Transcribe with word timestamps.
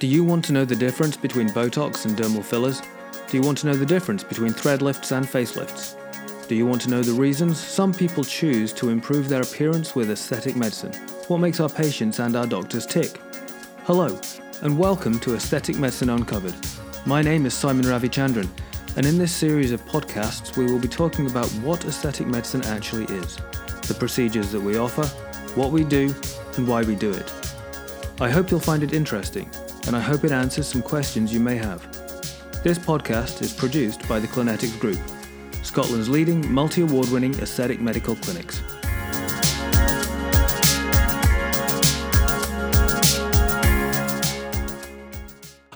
Do 0.00 0.06
you 0.06 0.24
want 0.24 0.46
to 0.46 0.54
know 0.54 0.64
the 0.64 0.74
difference 0.74 1.14
between 1.14 1.50
Botox 1.50 2.06
and 2.06 2.16
dermal 2.16 2.42
fillers? 2.42 2.80
Do 3.28 3.36
you 3.36 3.42
want 3.42 3.58
to 3.58 3.66
know 3.66 3.74
the 3.74 3.84
difference 3.84 4.24
between 4.24 4.54
thread 4.54 4.80
lifts 4.80 5.12
and 5.12 5.26
facelifts? 5.26 5.94
Do 6.48 6.54
you 6.54 6.64
want 6.64 6.80
to 6.80 6.88
know 6.88 7.02
the 7.02 7.12
reasons 7.12 7.60
some 7.60 7.92
people 7.92 8.24
choose 8.24 8.72
to 8.72 8.88
improve 8.88 9.28
their 9.28 9.42
appearance 9.42 9.94
with 9.94 10.10
aesthetic 10.10 10.56
medicine? 10.56 10.94
What 11.28 11.40
makes 11.40 11.60
our 11.60 11.68
patients 11.68 12.18
and 12.18 12.34
our 12.34 12.46
doctors 12.46 12.86
tick? 12.86 13.20
Hello, 13.84 14.18
and 14.62 14.78
welcome 14.78 15.20
to 15.20 15.34
Aesthetic 15.34 15.76
Medicine 15.76 16.08
Uncovered. 16.08 16.54
My 17.04 17.20
name 17.20 17.44
is 17.44 17.52
Simon 17.52 17.84
Ravichandran, 17.84 18.48
and 18.96 19.04
in 19.04 19.18
this 19.18 19.32
series 19.32 19.70
of 19.70 19.84
podcasts, 19.84 20.56
we 20.56 20.64
will 20.64 20.78
be 20.78 20.88
talking 20.88 21.26
about 21.26 21.50
what 21.56 21.84
aesthetic 21.84 22.26
medicine 22.26 22.62
actually 22.62 23.04
is, 23.16 23.36
the 23.86 23.96
procedures 23.98 24.50
that 24.52 24.62
we 24.62 24.78
offer, 24.78 25.04
what 25.56 25.72
we 25.72 25.84
do, 25.84 26.14
and 26.56 26.66
why 26.66 26.84
we 26.84 26.94
do 26.94 27.10
it. 27.10 27.30
I 28.18 28.30
hope 28.30 28.50
you'll 28.50 28.60
find 28.60 28.82
it 28.82 28.94
interesting, 28.94 29.50
and 29.86 29.96
I 29.96 30.00
hope 30.00 30.24
it 30.24 30.32
answers 30.32 30.66
some 30.66 30.82
questions 30.82 31.32
you 31.32 31.40
may 31.40 31.56
have. 31.56 31.80
This 32.62 32.78
podcast 32.78 33.42
is 33.42 33.52
produced 33.52 34.06
by 34.08 34.18
the 34.18 34.28
Clinetix 34.28 34.78
Group, 34.78 34.98
Scotland's 35.62 36.08
leading 36.08 36.52
multi 36.52 36.82
award 36.82 37.08
winning 37.10 37.34
aesthetic 37.34 37.80
medical 37.80 38.14
clinics. 38.16 38.62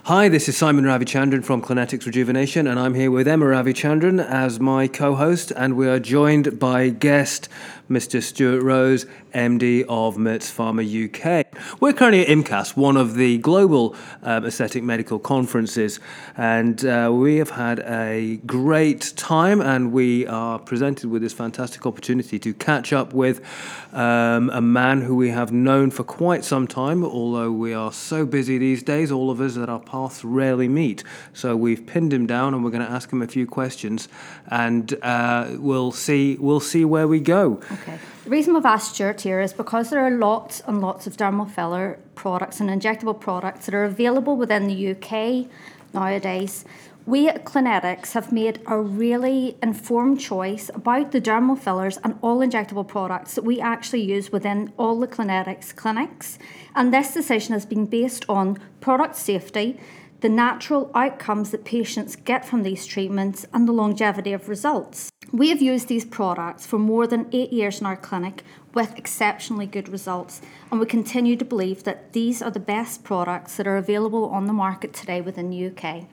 Hi, 0.07 0.29
this 0.29 0.51
is 0.51 0.57
Simon 0.59 0.85
Ravichandran 0.85 1.43
from 1.43 1.63
Clinetix 1.63 2.05
Rejuvenation, 2.05 2.67
and 2.67 2.79
I'm 2.79 2.93
here 2.93 3.11
with 3.11 3.27
Emma 3.27 3.47
Ravichandran 3.47 4.23
as 4.23 4.61
my 4.61 4.87
co 4.87 5.15
host, 5.15 5.51
and 5.57 5.79
we 5.79 5.89
are 5.89 5.99
joined 5.99 6.59
by 6.59 6.91
guest 6.91 7.49
Mr. 7.91 8.23
Stuart 8.23 8.63
Rose, 8.63 9.05
MD 9.35 9.85
of 9.89 10.17
Merz 10.17 10.51
Pharma 10.51 10.85
UK. 10.85 11.47
We're 11.81 11.93
currently 11.93 12.23
at 12.23 12.29
IMCAS, 12.29 12.77
one 12.77 12.97
of 12.97 13.15
the 13.15 13.39
global 13.39 13.95
um, 14.23 14.47
aesthetic 14.47 14.83
medical 14.83 15.19
conferences, 15.19 16.01
and 16.37 16.85
uh, 16.85 17.11
we 17.13 17.37
have 17.37 17.51
had 17.51 17.81
a 17.81 18.37
great 18.47 19.13
time, 19.17 19.61
and 19.61 19.93
we 19.93 20.27
are 20.27 20.59
presented 20.59 21.11
with 21.11 21.21
this 21.21 21.33
fantastic 21.33 21.85
opportunity 21.85 22.39
to 22.39 22.55
catch 22.55 22.93
up 22.93 23.13
with 23.13 23.45
um, 23.93 24.51
a 24.51 24.61
man 24.61 25.03
who 25.03 25.15
we 25.15 25.29
have 25.31 25.53
known 25.53 25.91
for 25.91 26.05
quite 26.05 26.45
some 26.45 26.67
time, 26.67 27.05
although 27.05 27.53
we 27.53 27.75
are 27.75 27.93
so 27.93 28.25
busy 28.25 28.57
these 28.57 28.83
days, 28.83 29.13
all 29.13 29.31
of 29.31 29.41
us, 29.41 29.57
that 29.57 29.69
our 29.69 29.81
paths 29.81 30.25
rarely 30.25 30.69
meet. 30.69 31.05
So 31.33 31.55
we've 31.55 31.85
pinned 31.85 32.13
him 32.13 32.27
down, 32.27 32.55
and 32.55 32.65
we're 32.65 32.71
going 32.71 32.87
to 32.87 32.91
ask 32.91 33.13
him 33.13 33.21
a 33.21 33.29
few 33.29 33.47
questions, 33.47 34.09
and 34.47 34.97
uh, 35.03 35.57
we'll 35.59 35.93
see 35.93 36.37
we'll 36.37 36.61
see 36.61 36.85
where 36.85 37.07
we 37.07 37.21
go. 37.21 37.61
Okay. 37.75 37.99
The 38.25 38.31
reason 38.31 38.55
we've 38.55 38.65
asked 38.65 38.95
Stuart 38.95 39.21
here 39.21 39.41
is 39.41 39.53
because 39.53 39.91
there 39.91 40.05
are 40.05 40.11
lots 40.11 40.63
and 40.67 40.81
lots 40.81 41.07
of 41.07 41.17
dermal 41.17 41.51
filler 41.51 41.99
products 42.15 42.61
and 42.61 42.71
injectable 42.71 43.19
products 43.19 43.67
that 43.67 43.75
are 43.75 43.85
available 43.85 44.37
within 44.37 44.67
the 44.67 44.91
UK 44.93 45.47
nowadays. 45.93 46.65
We 47.07 47.29
at 47.29 47.45
Clinetix 47.45 48.13
have 48.13 48.33
made 48.33 48.61
a 48.67 48.81
really 48.81 49.59
informed 49.63 50.21
choice 50.21 50.71
about 50.73 51.13
the 51.13 51.21
dermal 51.21 51.59
fillers 51.59 51.99
and 51.99 52.19
all 52.23 52.39
injectable 52.39 52.89
products 52.89 53.35
that 53.35 53.45
we 53.45 53.61
actually 53.61 54.01
use 54.01 54.33
within 54.33 54.73
all 54.79 54.99
the 54.99 55.07
Clinetix 55.07 55.77
clinics. 55.77 56.39
And 56.75 56.95
this 56.95 57.13
decision 57.13 57.53
has 57.53 57.67
been 57.67 57.85
based 57.85 58.25
on 58.27 58.59
product 58.81 59.17
safety, 59.17 59.79
the 60.25 60.31
natural 60.31 60.91
outcomes 60.95 61.51
that 61.51 61.67
patients 61.67 62.17
get 62.17 62.47
from 62.47 62.63
these 62.63 62.87
treatments, 62.87 63.45
and 63.53 63.69
the 63.69 63.73
longevity 63.73 64.33
of 64.33 64.49
results. 64.49 65.11
We 65.31 65.51
have 65.51 65.61
used 65.61 65.89
these 65.89 66.07
products 66.07 66.65
for 66.65 66.79
more 66.79 67.07
than 67.07 67.29
eight 67.31 67.53
years 67.53 67.79
in 67.79 67.87
our 67.87 67.99
clinic 67.99 68.43
with 68.73 68.97
exceptionally 68.97 69.67
good 69.67 69.87
results, 69.87 70.41
and 70.71 70.81
we 70.81 70.87
continue 70.87 71.37
to 71.37 71.45
believe 71.45 71.85
that 71.85 72.15
these 72.15 72.41
are 72.41 72.51
the 72.51 72.59
best 72.59 73.05
products 73.05 73.59
that 73.59 73.67
are 73.67 73.77
available 73.77 74.25
on 74.31 74.47
the 74.47 74.55
market 74.55 74.95
today 74.95 75.21
within 75.21 75.51
the 75.51 75.67
UK. 75.67 76.07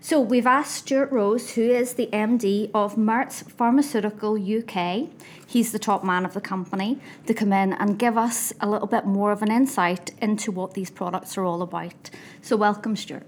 So 0.00 0.20
we've 0.20 0.46
asked 0.46 0.76
Stuart 0.76 1.10
Rose, 1.10 1.54
who 1.54 1.62
is 1.62 1.94
the 1.94 2.06
MD 2.12 2.70
of 2.72 2.96
Merz 2.96 3.42
Pharmaceutical 3.42 4.38
UK, 4.38 5.08
he's 5.44 5.72
the 5.72 5.80
top 5.80 6.04
man 6.04 6.24
of 6.24 6.34
the 6.34 6.40
company, 6.40 7.00
to 7.26 7.34
come 7.34 7.52
in 7.52 7.72
and 7.72 7.98
give 7.98 8.16
us 8.16 8.52
a 8.60 8.70
little 8.70 8.86
bit 8.86 9.04
more 9.04 9.32
of 9.32 9.42
an 9.42 9.50
insight 9.50 10.12
into 10.22 10.52
what 10.52 10.74
these 10.74 10.90
products 10.90 11.36
are 11.36 11.42
all 11.42 11.62
about. 11.62 12.10
So 12.40 12.56
welcome, 12.56 12.94
Stuart. 12.94 13.26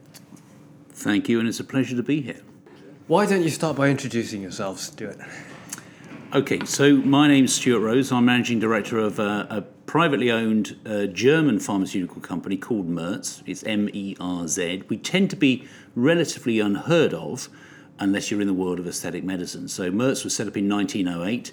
Thank 1.01 1.31
you, 1.31 1.41
and 1.41 1.49
it's 1.49 1.61
a 1.61 1.65
pleasure 1.65 1.97
to 1.97 2.03
be 2.03 2.21
here. 2.21 2.43
Why 3.07 3.25
don't 3.25 3.43
you 3.43 3.49
start 3.49 3.75
by 3.75 3.89
introducing 3.89 4.43
yourself, 4.43 4.79
Stuart? 4.79 5.17
Okay, 6.35 6.61
so 6.67 6.95
my 6.95 7.27
name's 7.27 7.55
Stuart 7.55 7.81
Rose. 7.81 8.13
I'm 8.13 8.27
managing 8.27 8.59
director 8.61 8.99
of 8.99 9.19
a, 9.19 9.47
a 9.49 9.63
privately 9.87 10.31
owned 10.31 10.79
uh, 10.85 11.07
German 11.07 11.59
pharmaceutical 11.59 12.21
company 12.21 12.59
called 12.59 12.87
Merz. 12.87 13.43
It's 13.47 13.65
M 13.65 13.89
E 13.95 14.15
R 14.21 14.47
Z. 14.47 14.83
We 14.91 14.99
tend 14.99 15.31
to 15.31 15.37
be 15.37 15.67
relatively 15.95 16.61
unheard 16.61 17.15
of 17.15 17.49
unless 17.99 18.31
you're 18.31 18.43
in 18.43 18.47
the 18.47 18.53
world 18.53 18.79
of 18.79 18.87
aesthetic 18.87 19.25
medicine. 19.25 19.69
So 19.69 19.91
Merz 19.91 20.23
was 20.23 20.37
set 20.37 20.49
up 20.49 20.57
in 20.59 20.69
1908, 20.69 21.53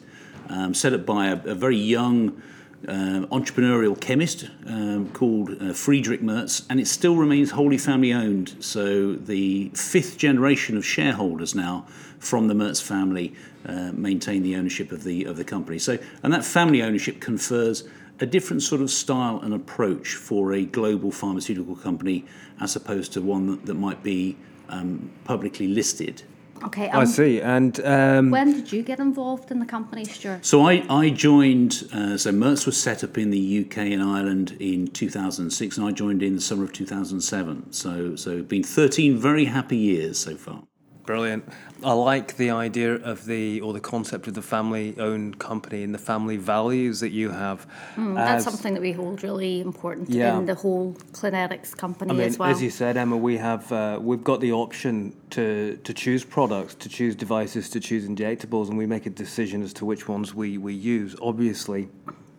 um, 0.49 0.73
set 0.73 0.91
up 0.91 1.05
by 1.05 1.27
a, 1.27 1.37
a 1.45 1.55
very 1.55 1.77
young 1.77 2.41
uh, 2.87 3.25
entrepreneurial 3.31 3.99
chemist 3.99 4.49
um, 4.67 5.09
called 5.11 5.61
uh, 5.61 5.73
Friedrich 5.73 6.21
Merz, 6.21 6.65
and 6.69 6.79
it 6.79 6.87
still 6.87 7.15
remains 7.15 7.51
wholly 7.51 7.77
family 7.77 8.13
owned. 8.13 8.55
So 8.59 9.13
the 9.13 9.69
fifth 9.69 10.17
generation 10.17 10.77
of 10.77 10.85
shareholders 10.85 11.55
now 11.55 11.85
from 12.19 12.47
the 12.47 12.53
Merz 12.53 12.79
family 12.79 13.33
uh, 13.65 13.91
maintain 13.93 14.43
the 14.43 14.55
ownership 14.55 14.91
of 14.91 15.03
the 15.03 15.25
of 15.25 15.37
the 15.37 15.43
company. 15.43 15.79
So 15.79 15.97
and 16.23 16.33
that 16.33 16.45
family 16.45 16.81
ownership 16.81 17.19
confers 17.19 17.83
a 18.19 18.25
different 18.25 18.63
sort 18.63 18.81
of 18.81 18.89
style 18.89 19.39
and 19.41 19.53
approach 19.53 20.15
for 20.15 20.53
a 20.53 20.65
global 20.65 21.11
pharmaceutical 21.11 21.75
company 21.75 22.25
as 22.59 22.75
opposed 22.75 23.13
to 23.13 23.21
one 23.21 23.47
that, 23.47 23.65
that 23.65 23.75
might 23.75 24.01
be 24.01 24.35
um, 24.69 25.11
publicly 25.23 25.67
listed. 25.67 26.23
Okay. 26.65 26.89
I 26.89 27.01
um, 27.01 27.05
see. 27.05 27.41
And 27.41 27.79
um, 27.85 28.31
When 28.31 28.53
did 28.53 28.71
you 28.71 28.83
get 28.83 28.99
involved 28.99 29.51
in 29.51 29.59
the 29.59 29.65
company, 29.65 30.05
Stuart? 30.05 30.45
So 30.45 30.67
I, 30.67 30.83
I 30.89 31.09
joined, 31.09 31.87
uh, 31.93 32.17
so 32.17 32.31
Merz 32.31 32.65
was 32.65 32.81
set 32.81 33.03
up 33.03 33.17
in 33.17 33.29
the 33.29 33.65
UK 33.65 33.77
and 33.77 34.01
Ireland 34.01 34.55
in 34.59 34.87
2006, 34.87 35.77
and 35.77 35.85
I 35.85 35.91
joined 35.91 36.23
in 36.23 36.35
the 36.35 36.41
summer 36.41 36.63
of 36.63 36.73
2007. 36.73 37.73
So, 37.73 38.15
so 38.15 38.41
been 38.43 38.63
13 38.63 39.17
very 39.17 39.45
happy 39.45 39.77
years 39.77 40.17
so 40.19 40.35
far. 40.35 40.63
Brilliant. 41.07 41.45
I 41.85 41.93
like 41.93 42.35
the 42.35 42.49
idea 42.51 42.95
of 42.95 43.25
the 43.25 43.61
or 43.61 43.71
the 43.71 43.79
concept 43.79 44.27
of 44.27 44.33
the 44.33 44.41
family-owned 44.41 45.39
company 45.39 45.81
and 45.83 45.93
the 45.95 45.97
family 45.99 46.35
values 46.35 46.99
that 46.99 47.11
you 47.11 47.31
have. 47.31 47.65
Mm, 47.95 48.13
that's 48.15 48.43
something 48.43 48.73
that 48.73 48.81
we 48.81 48.91
hold 48.91 49.23
really 49.23 49.61
important 49.61 50.09
Yeah. 50.09 50.37
in 50.37 50.45
the 50.45 50.55
whole 50.55 50.95
Clinetix 51.13 51.75
company 51.77 52.11
I 52.11 52.13
mean, 52.13 52.27
as 52.27 52.37
well. 52.37 52.49
as 52.49 52.61
you 52.61 52.69
said, 52.69 52.97
Emma, 52.97 53.15
we 53.15 53.37
have 53.37 53.71
uh, 53.71 53.99
we've 54.01 54.23
got 54.23 54.41
the 54.41 54.51
option 54.51 55.15
to 55.31 55.79
to 55.85 55.93
choose 55.93 56.25
products, 56.25 56.75
to 56.75 56.89
choose 56.89 57.15
devices, 57.15 57.69
to 57.69 57.79
choose 57.79 58.05
injectables, 58.05 58.67
and 58.67 58.77
we 58.77 58.85
make 58.85 59.05
a 59.05 59.09
decision 59.25 59.63
as 59.63 59.71
to 59.73 59.85
which 59.85 60.09
ones 60.09 60.35
we 60.35 60.57
we 60.57 60.73
use. 60.73 61.15
Obviously, 61.21 61.87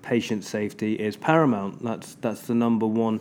patient 0.02 0.44
safety 0.44 0.92
is 0.94 1.16
paramount. 1.16 1.82
That's 1.82 2.16
that's 2.16 2.42
the 2.42 2.54
number 2.54 2.86
one. 2.86 3.20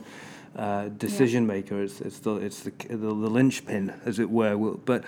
Uh, 0.55 0.89
decision 0.97 1.45
maker. 1.45 1.83
It's, 1.83 2.01
it's 2.01 2.17
the 2.17 2.33
it's 2.37 2.61
the, 2.61 2.71
the 2.89 2.95
the 2.97 3.29
linchpin, 3.37 3.93
as 4.05 4.17
it 4.17 4.27
were. 4.27 4.57
We'll- 4.57 4.79
But 4.85 5.03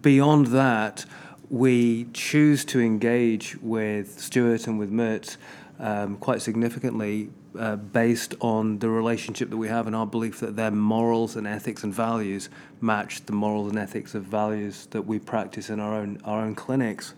beyond 0.00 0.48
that, 0.48 1.04
we 1.50 2.06
choose 2.12 2.64
to 2.66 2.80
engage 2.80 3.56
with 3.60 4.18
Stuart 4.20 4.66
and 4.66 4.78
with 4.78 4.90
Merz 4.90 5.36
um, 5.78 6.16
quite 6.16 6.40
significantly 6.40 7.30
uh, 7.58 7.76
based 7.76 8.34
on 8.40 8.78
the 8.78 8.88
relationship 8.88 9.50
that 9.50 9.56
we 9.56 9.68
have 9.68 9.86
and 9.86 9.94
our 9.94 10.06
belief 10.06 10.40
that 10.40 10.56
their 10.56 10.70
morals 10.70 11.36
and 11.36 11.46
ethics 11.46 11.84
and 11.84 11.92
values 11.92 12.48
match 12.80 13.26
the 13.26 13.32
morals 13.32 13.68
and 13.68 13.78
ethics 13.78 14.14
of 14.14 14.22
values 14.22 14.86
that 14.86 15.02
we 15.02 15.18
practice 15.18 15.68
in 15.68 15.78
our 15.78 15.94
own 15.94 16.18
our 16.24 16.40
own 16.40 16.54
clinics. 16.54 17.14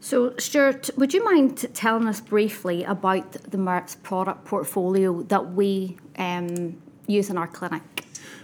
So, 0.00 0.34
Stuart, 0.36 0.90
would 0.96 1.14
you 1.14 1.24
mind 1.24 1.66
telling 1.74 2.06
us 2.06 2.20
briefly 2.20 2.84
about 2.84 3.32
the 3.32 3.58
Merz 3.58 3.94
product 3.96 4.44
portfolio 4.44 5.22
that 5.22 5.52
we 5.52 5.96
um, 6.18 6.80
use 7.06 7.30
in 7.30 7.38
our 7.38 7.48
clinic? 7.48 7.95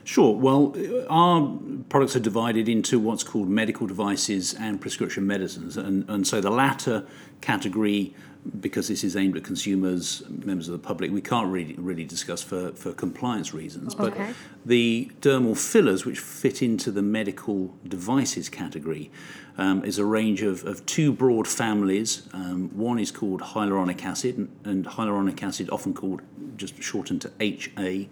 Sure. 0.04 0.34
Well, 0.36 0.74
our 1.08 1.56
products 1.88 2.16
are 2.16 2.20
divided 2.20 2.68
into 2.68 2.98
what's 2.98 3.22
called 3.22 3.48
medical 3.48 3.86
devices 3.86 4.54
and 4.54 4.80
prescription 4.80 5.26
medicines. 5.26 5.76
And, 5.76 6.08
and 6.08 6.26
so 6.26 6.40
the 6.40 6.50
latter 6.50 7.04
category, 7.40 8.14
because 8.58 8.88
this 8.88 9.04
is 9.04 9.16
aimed 9.16 9.36
at 9.36 9.44
consumers, 9.44 10.24
members 10.28 10.68
of 10.68 10.72
the 10.72 10.84
public, 10.84 11.12
we 11.12 11.20
can't 11.20 11.46
really, 11.52 11.74
really 11.78 12.04
discuss 12.04 12.42
for, 12.42 12.72
for 12.72 12.92
compliance 12.92 13.54
reasons. 13.54 13.94
But 13.94 14.12
Okay. 14.14 14.32
the 14.66 15.10
dermal 15.20 15.56
fillers, 15.56 16.04
which 16.04 16.18
fit 16.18 16.62
into 16.62 16.90
the 16.90 17.02
medical 17.02 17.74
devices 17.86 18.48
category, 18.48 19.10
um, 19.58 19.84
is 19.84 19.98
a 19.98 20.04
range 20.04 20.42
of, 20.42 20.64
of 20.64 20.84
two 20.86 21.12
broad 21.12 21.46
families. 21.46 22.28
Um, 22.32 22.70
one 22.76 22.98
is 22.98 23.12
called 23.12 23.40
hyaluronic 23.42 24.04
acid, 24.04 24.36
and, 24.38 24.48
and 24.64 24.86
hyaluronic 24.86 25.40
acid, 25.42 25.70
often 25.70 25.94
called 25.94 26.22
just 26.56 26.82
shortened 26.82 27.20
to 27.22 27.30
HA, 27.40 28.08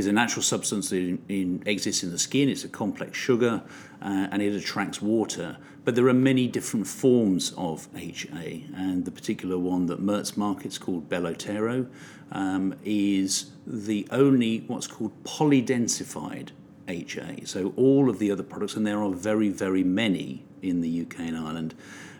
is 0.00 0.06
a 0.06 0.12
natural 0.12 0.42
substance 0.42 0.90
that 0.90 0.96
in, 0.96 1.22
in, 1.28 1.62
exists 1.66 2.02
in 2.02 2.10
the 2.10 2.18
skin. 2.18 2.48
It's 2.48 2.64
a 2.64 2.68
complex 2.68 3.16
sugar 3.16 3.62
uh, 4.02 4.28
and 4.32 4.42
it 4.42 4.54
attracts 4.54 5.00
water. 5.00 5.58
But 5.84 5.94
there 5.94 6.08
are 6.08 6.14
many 6.14 6.48
different 6.48 6.86
forms 6.86 7.54
of 7.56 7.88
HA, 7.94 8.66
and 8.74 9.04
the 9.04 9.10
particular 9.10 9.58
one 9.58 9.86
that 9.86 10.00
Merz 10.00 10.36
markets 10.36 10.76
called 10.78 11.08
Belotero 11.08 11.88
um, 12.32 12.74
is 12.84 13.52
the 13.66 14.06
only 14.10 14.64
what's 14.66 14.86
called 14.86 15.12
polydensified 15.24 16.50
HA. 16.88 17.44
So 17.44 17.72
all 17.76 18.10
of 18.10 18.18
the 18.18 18.30
other 18.30 18.42
products, 18.42 18.74
and 18.74 18.86
there 18.86 19.02
are 19.02 19.10
very, 19.10 19.48
very 19.48 19.84
many 19.84 20.44
in 20.62 20.80
the 20.80 21.02
UK 21.02 21.20
and 21.20 21.36
Ireland, 21.36 21.74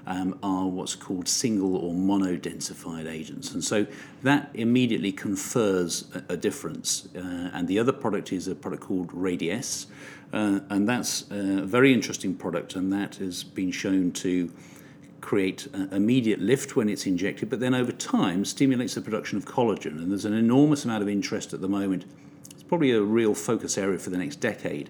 um, 0.07 0.39
are 0.43 0.67
what's 0.67 0.95
called 0.95 1.29
single 1.29 1.77
or 1.77 1.93
monodensified 1.93 3.07
agents. 3.07 3.53
And 3.53 3.63
so 3.63 3.87
that 4.23 4.51
immediately 4.55 5.13
confers 5.13 6.05
a, 6.15 6.35
a 6.35 6.37
difference. 6.37 7.09
Uh, 7.15 7.51
and 7.53 7.69
the 7.69 7.79
other 7.79 7.93
product 7.93 8.33
is 8.33 8.49
a 8.49 8.55
product 8.55 8.83
called 8.83 9.09
Radiesse. 9.13 9.87
Uh, 10.33 10.61
and 10.69 10.89
that's 10.89 11.25
a 11.31 11.63
very 11.65 11.93
interesting 11.93 12.35
product, 12.35 12.77
and 12.77 12.93
that 12.93 13.17
has 13.17 13.43
been 13.43 13.73
shown 13.73 14.13
to 14.13 14.53
create 15.21 15.69
immediate 15.93 16.41
lift 16.41 16.77
when 16.77 16.89
it's 16.89 17.05
injected, 17.07 17.51
but 17.51 17.61
then 17.61 17.75
over 17.75 17.93
time 17.93 18.45
stimulates 18.45 18.95
the 18.95 19.01
production 19.01 19.37
of 19.37 19.45
collagen. 19.45 19.99
And 19.99 20.11
there's 20.11 20.25
an 20.25 20.33
enormous 20.33 20.85
amount 20.85 21.03
of 21.03 21.09
interest 21.09 21.53
at 21.53 21.61
the 21.61 21.69
moment. 21.69 22.05
It's 22.51 22.63
probably 22.63 22.93
a 22.93 23.03
real 23.03 23.35
focus 23.35 23.77
area 23.77 23.99
for 23.99 24.11
the 24.11 24.19
next 24.19 24.37
decade 24.37 24.89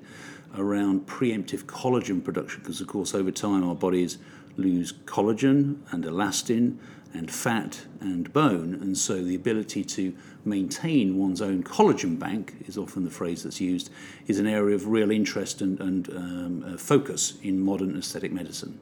around 0.57 1.07
preemptive 1.07 1.65
collagen 1.65 2.23
production, 2.23 2.61
because 2.61 2.81
of 2.81 2.87
course 2.87 3.15
over 3.15 3.31
time 3.31 3.69
our 3.69 3.75
bodies 3.75 4.19
lose 4.57 4.93
collagen 4.93 5.79
and 5.91 6.05
elastin 6.05 6.77
and 7.13 7.31
fat 7.31 7.87
and 8.01 8.33
bone, 8.33 8.75
and 8.75 8.97
so 8.97 9.23
the 9.23 9.35
ability 9.35 9.85
to 9.85 10.15
maintain 10.45 11.19
one's 11.19 11.43
own 11.43 11.63
collagen 11.63 12.19
bank 12.19 12.55
is 12.67 12.79
often 12.79 13.05
the 13.05 13.11
phrase 13.11 13.43
that's 13.43 13.61
used, 13.61 13.91
is 14.27 14.39
an 14.39 14.47
area 14.47 14.75
of 14.75 14.87
real 14.87 15.11
interest 15.11 15.61
and, 15.61 15.81
and 15.81 16.09
um, 16.11 16.65
uh, 16.65 16.77
focus 16.77 17.35
in 17.43 17.61
modern 17.61 17.97
aesthetic 17.99 18.33
medicine. 18.33 18.79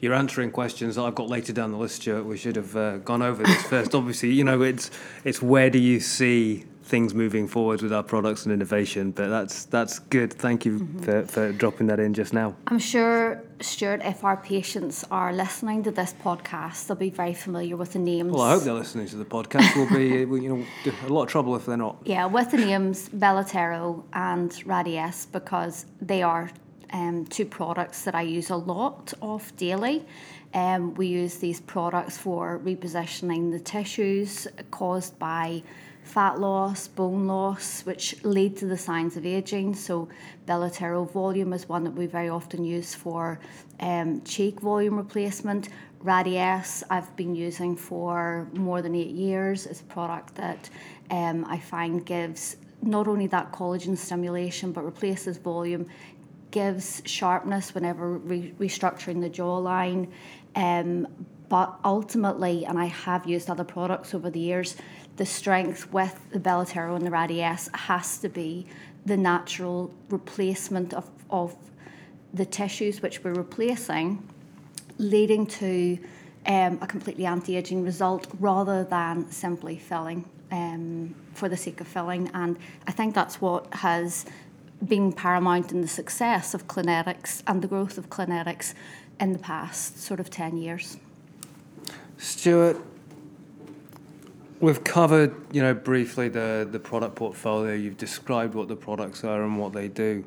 You're 0.00 0.14
answering 0.14 0.50
questions 0.50 0.96
that 0.96 1.02
I've 1.02 1.14
got 1.14 1.28
later 1.28 1.52
down 1.52 1.72
the 1.72 1.78
list, 1.78 2.02
Stuart. 2.02 2.24
We 2.24 2.36
should 2.36 2.56
have 2.56 2.76
uh, 2.76 2.98
gone 2.98 3.22
over 3.22 3.42
this 3.42 3.62
first. 3.64 3.94
Obviously, 3.94 4.32
you 4.32 4.44
know, 4.44 4.60
it's 4.62 4.90
it's 5.24 5.40
where 5.40 5.70
do 5.70 5.78
you 5.78 6.00
see 6.00 6.64
things 6.90 7.14
moving 7.14 7.46
forward 7.46 7.80
with 7.80 7.92
our 7.92 8.02
products 8.02 8.44
and 8.44 8.52
innovation. 8.52 9.12
But 9.12 9.28
that's 9.28 9.64
that's 9.66 9.98
good. 9.98 10.32
Thank 10.32 10.66
you 10.66 10.80
mm-hmm. 10.80 10.98
for, 10.98 11.22
for 11.24 11.52
dropping 11.52 11.86
that 11.86 12.00
in 12.00 12.12
just 12.12 12.34
now. 12.34 12.56
I'm 12.66 12.78
sure, 12.78 13.42
Stuart, 13.60 14.02
if 14.04 14.24
our 14.24 14.36
patients 14.36 15.04
are 15.10 15.32
listening 15.32 15.84
to 15.84 15.90
this 15.90 16.14
podcast, 16.22 16.86
they'll 16.86 16.96
be 16.96 17.10
very 17.10 17.34
familiar 17.34 17.76
with 17.76 17.92
the 17.92 18.00
names. 18.00 18.32
Well, 18.32 18.42
I 18.42 18.50
hope 18.50 18.64
they're 18.64 18.74
listening 18.74 19.06
to 19.08 19.16
the 19.16 19.24
podcast. 19.24 19.74
We'll 19.76 19.88
be 19.88 20.08
you 20.44 20.48
know 20.56 20.90
a 21.06 21.12
lot 21.12 21.22
of 21.22 21.28
trouble 21.28 21.56
if 21.56 21.64
they're 21.66 21.76
not. 21.76 21.96
Yeah, 22.04 22.26
with 22.26 22.50
the 22.50 22.58
names 22.58 23.08
Belotero 23.08 24.02
and 24.12 24.50
Radiesse 24.50 25.30
because 25.30 25.86
they 26.02 26.22
are 26.22 26.50
um, 26.92 27.24
two 27.26 27.46
products 27.46 28.02
that 28.02 28.14
I 28.14 28.22
use 28.22 28.50
a 28.50 28.56
lot 28.56 29.14
of 29.22 29.56
daily. 29.56 30.04
Um, 30.52 30.94
we 30.94 31.06
use 31.06 31.36
these 31.36 31.60
products 31.60 32.18
for 32.18 32.58
repositioning 32.58 33.52
the 33.52 33.60
tissues 33.60 34.48
caused 34.72 35.16
by 35.18 35.62
fat 36.02 36.40
loss, 36.40 36.88
bone 36.88 37.26
loss, 37.26 37.82
which 37.82 38.22
lead 38.24 38.56
to 38.56 38.66
the 38.66 38.76
signs 38.76 39.16
of 39.16 39.24
aging. 39.24 39.74
So, 39.74 40.08
Belotero 40.46 41.10
volume 41.10 41.52
is 41.52 41.68
one 41.68 41.84
that 41.84 41.92
we 41.92 42.06
very 42.06 42.28
often 42.28 42.64
use 42.64 42.94
for 42.94 43.38
um, 43.80 44.22
cheek 44.22 44.60
volume 44.60 44.96
replacement. 44.96 45.68
Radiesse, 46.04 46.82
I've 46.90 47.14
been 47.16 47.34
using 47.34 47.76
for 47.76 48.48
more 48.54 48.80
than 48.82 48.94
eight 48.94 49.10
years. 49.10 49.66
It's 49.66 49.80
a 49.80 49.84
product 49.84 50.34
that 50.36 50.70
um, 51.10 51.44
I 51.44 51.58
find 51.58 52.04
gives 52.04 52.56
not 52.82 53.06
only 53.06 53.26
that 53.26 53.52
collagen 53.52 53.96
stimulation 53.96 54.72
but 54.72 54.84
replaces 54.84 55.36
volume, 55.36 55.86
gives 56.50 57.02
sharpness 57.04 57.74
whenever 57.74 58.18
re- 58.18 58.54
restructuring 58.58 59.20
the 59.20 59.30
jawline. 59.30 60.08
Um, 60.56 61.06
but 61.50 61.78
ultimately, 61.84 62.64
and 62.64 62.78
I 62.78 62.84
have 62.86 63.26
used 63.26 63.50
other 63.50 63.64
products 63.64 64.14
over 64.14 64.30
the 64.30 64.38
years, 64.38 64.76
the 65.20 65.26
strength 65.26 65.92
with 65.92 66.18
the 66.30 66.40
Belotero 66.40 66.96
and 66.96 67.06
the 67.06 67.10
Radiesse 67.10 67.68
has 67.76 68.16
to 68.16 68.30
be 68.30 68.66
the 69.04 69.18
natural 69.18 69.92
replacement 70.08 70.94
of, 70.94 71.10
of 71.28 71.54
the 72.32 72.46
tissues 72.46 73.02
which 73.02 73.22
we're 73.22 73.34
replacing, 73.34 74.26
leading 74.96 75.44
to 75.44 75.98
um, 76.46 76.78
a 76.80 76.86
completely 76.86 77.26
anti 77.26 77.54
aging 77.54 77.84
result 77.84 78.28
rather 78.38 78.82
than 78.82 79.30
simply 79.30 79.76
filling 79.76 80.24
um, 80.52 81.14
for 81.34 81.50
the 81.50 81.56
sake 81.56 81.82
of 81.82 81.86
filling. 81.86 82.30
And 82.32 82.56
I 82.86 82.92
think 82.92 83.14
that's 83.14 83.42
what 83.42 83.66
has 83.74 84.24
been 84.86 85.12
paramount 85.12 85.70
in 85.70 85.82
the 85.82 85.88
success 85.88 86.54
of 86.54 86.66
Clinetix 86.66 87.42
and 87.46 87.60
the 87.60 87.68
growth 87.68 87.98
of 87.98 88.08
Clinetix 88.08 88.72
in 89.20 89.34
the 89.34 89.38
past 89.38 90.00
sort 90.00 90.18
of 90.18 90.30
10 90.30 90.56
years. 90.56 90.96
Stuart, 92.16 92.78
we've 94.60 94.84
covered, 94.84 95.34
you 95.52 95.62
know, 95.62 95.74
briefly 95.74 96.28
the, 96.28 96.68
the 96.70 96.78
product 96.78 97.16
portfolio. 97.16 97.74
You've 97.74 97.96
described 97.96 98.54
what 98.54 98.68
the 98.68 98.76
products 98.76 99.24
are 99.24 99.42
and 99.42 99.58
what 99.58 99.72
they 99.72 99.88
do. 99.88 100.24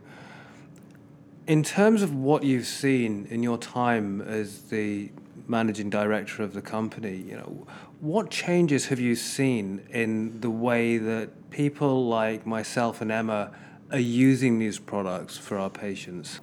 In 1.46 1.64
terms 1.64 2.02
of 2.02 2.16
what 2.16 2.44
you've 2.44 2.66
seen 2.66 3.28
in 3.30 3.44
your 3.44 3.58
time 3.58 4.22
as 4.22 4.64
the 4.64 5.12
managing 5.48 5.90
director 5.90 6.42
of 6.42 6.54
the 6.54 6.62
company, 6.62 7.18
you 7.18 7.36
know, 7.36 7.68
what 8.00 8.30
changes 8.30 8.88
have 8.88 9.00
you 9.00 9.16
seen 9.16 9.86
in 9.90 10.40
the 10.42 10.50
way 10.50 10.98
that 10.98 11.50
people 11.52 12.08
like 12.08 12.46
myself 12.46 13.02
and 13.02 13.12
Emma 13.12 13.52
are 13.92 14.00
using 14.00 14.58
these 14.58 14.80
products 14.80 15.38
for 15.38 15.58
our 15.58 15.70
patients? 15.70 16.40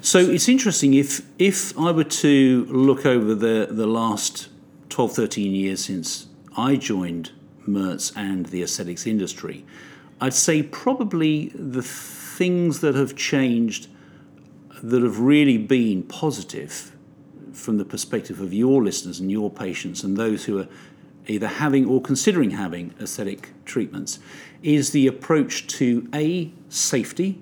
So 0.00 0.18
it's 0.18 0.48
interesting 0.48 0.94
if 0.94 1.22
if 1.38 1.78
I 1.78 1.92
were 1.92 2.04
to 2.04 2.66
look 2.68 3.06
over 3.06 3.34
the 3.36 3.68
the 3.70 3.86
last 3.86 4.48
12, 4.88 5.12
13 5.12 5.54
years 5.54 5.84
since 5.84 6.26
I 6.56 6.76
joined 6.76 7.30
Merz 7.66 8.12
and 8.16 8.46
the 8.46 8.62
aesthetics 8.62 9.06
industry, 9.06 9.64
I'd 10.20 10.34
say 10.34 10.62
probably 10.62 11.48
the 11.54 11.82
things 11.82 12.80
that 12.80 12.94
have 12.94 13.16
changed 13.16 13.88
that 14.82 15.02
have 15.02 15.20
really 15.20 15.58
been 15.58 16.02
positive 16.02 16.92
from 17.52 17.78
the 17.78 17.84
perspective 17.84 18.40
of 18.40 18.52
your 18.52 18.82
listeners 18.82 19.20
and 19.20 19.30
your 19.30 19.50
patients 19.50 20.02
and 20.02 20.16
those 20.16 20.44
who 20.44 20.58
are 20.58 20.68
either 21.26 21.46
having 21.46 21.86
or 21.86 22.00
considering 22.00 22.50
having 22.50 22.94
aesthetic 23.00 23.50
treatments 23.64 24.18
is 24.62 24.90
the 24.90 25.06
approach 25.06 25.66
to 25.66 26.08
A, 26.14 26.52
safety, 26.68 27.40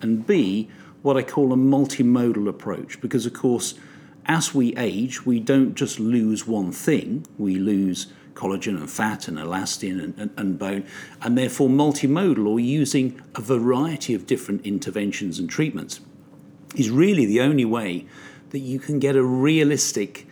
and 0.00 0.26
B, 0.26 0.68
what 1.02 1.16
I 1.16 1.22
call 1.22 1.52
a 1.52 1.56
multimodal 1.56 2.48
approach. 2.48 3.00
Because, 3.00 3.26
of 3.26 3.32
course, 3.32 3.74
as 4.26 4.54
we 4.54 4.76
age, 4.76 5.24
we 5.26 5.40
don't 5.40 5.74
just 5.74 5.98
lose 5.98 6.46
one 6.46 6.70
thing, 6.70 7.26
we 7.38 7.56
lose 7.56 8.12
collagen 8.38 8.76
and 8.76 8.88
fat 8.88 9.26
and 9.26 9.36
elastin 9.36 10.02
and, 10.02 10.14
and, 10.16 10.30
and, 10.36 10.58
bone, 10.58 10.86
and 11.22 11.36
therefore 11.36 11.68
multimodal 11.68 12.46
or 12.46 12.60
using 12.60 13.20
a 13.34 13.40
variety 13.40 14.14
of 14.14 14.26
different 14.26 14.64
interventions 14.64 15.40
and 15.40 15.50
treatments 15.50 16.00
is 16.76 16.88
really 16.88 17.26
the 17.26 17.40
only 17.40 17.64
way 17.64 18.06
that 18.50 18.60
you 18.60 18.78
can 18.78 19.00
get 19.00 19.16
a 19.16 19.24
realistic, 19.24 20.26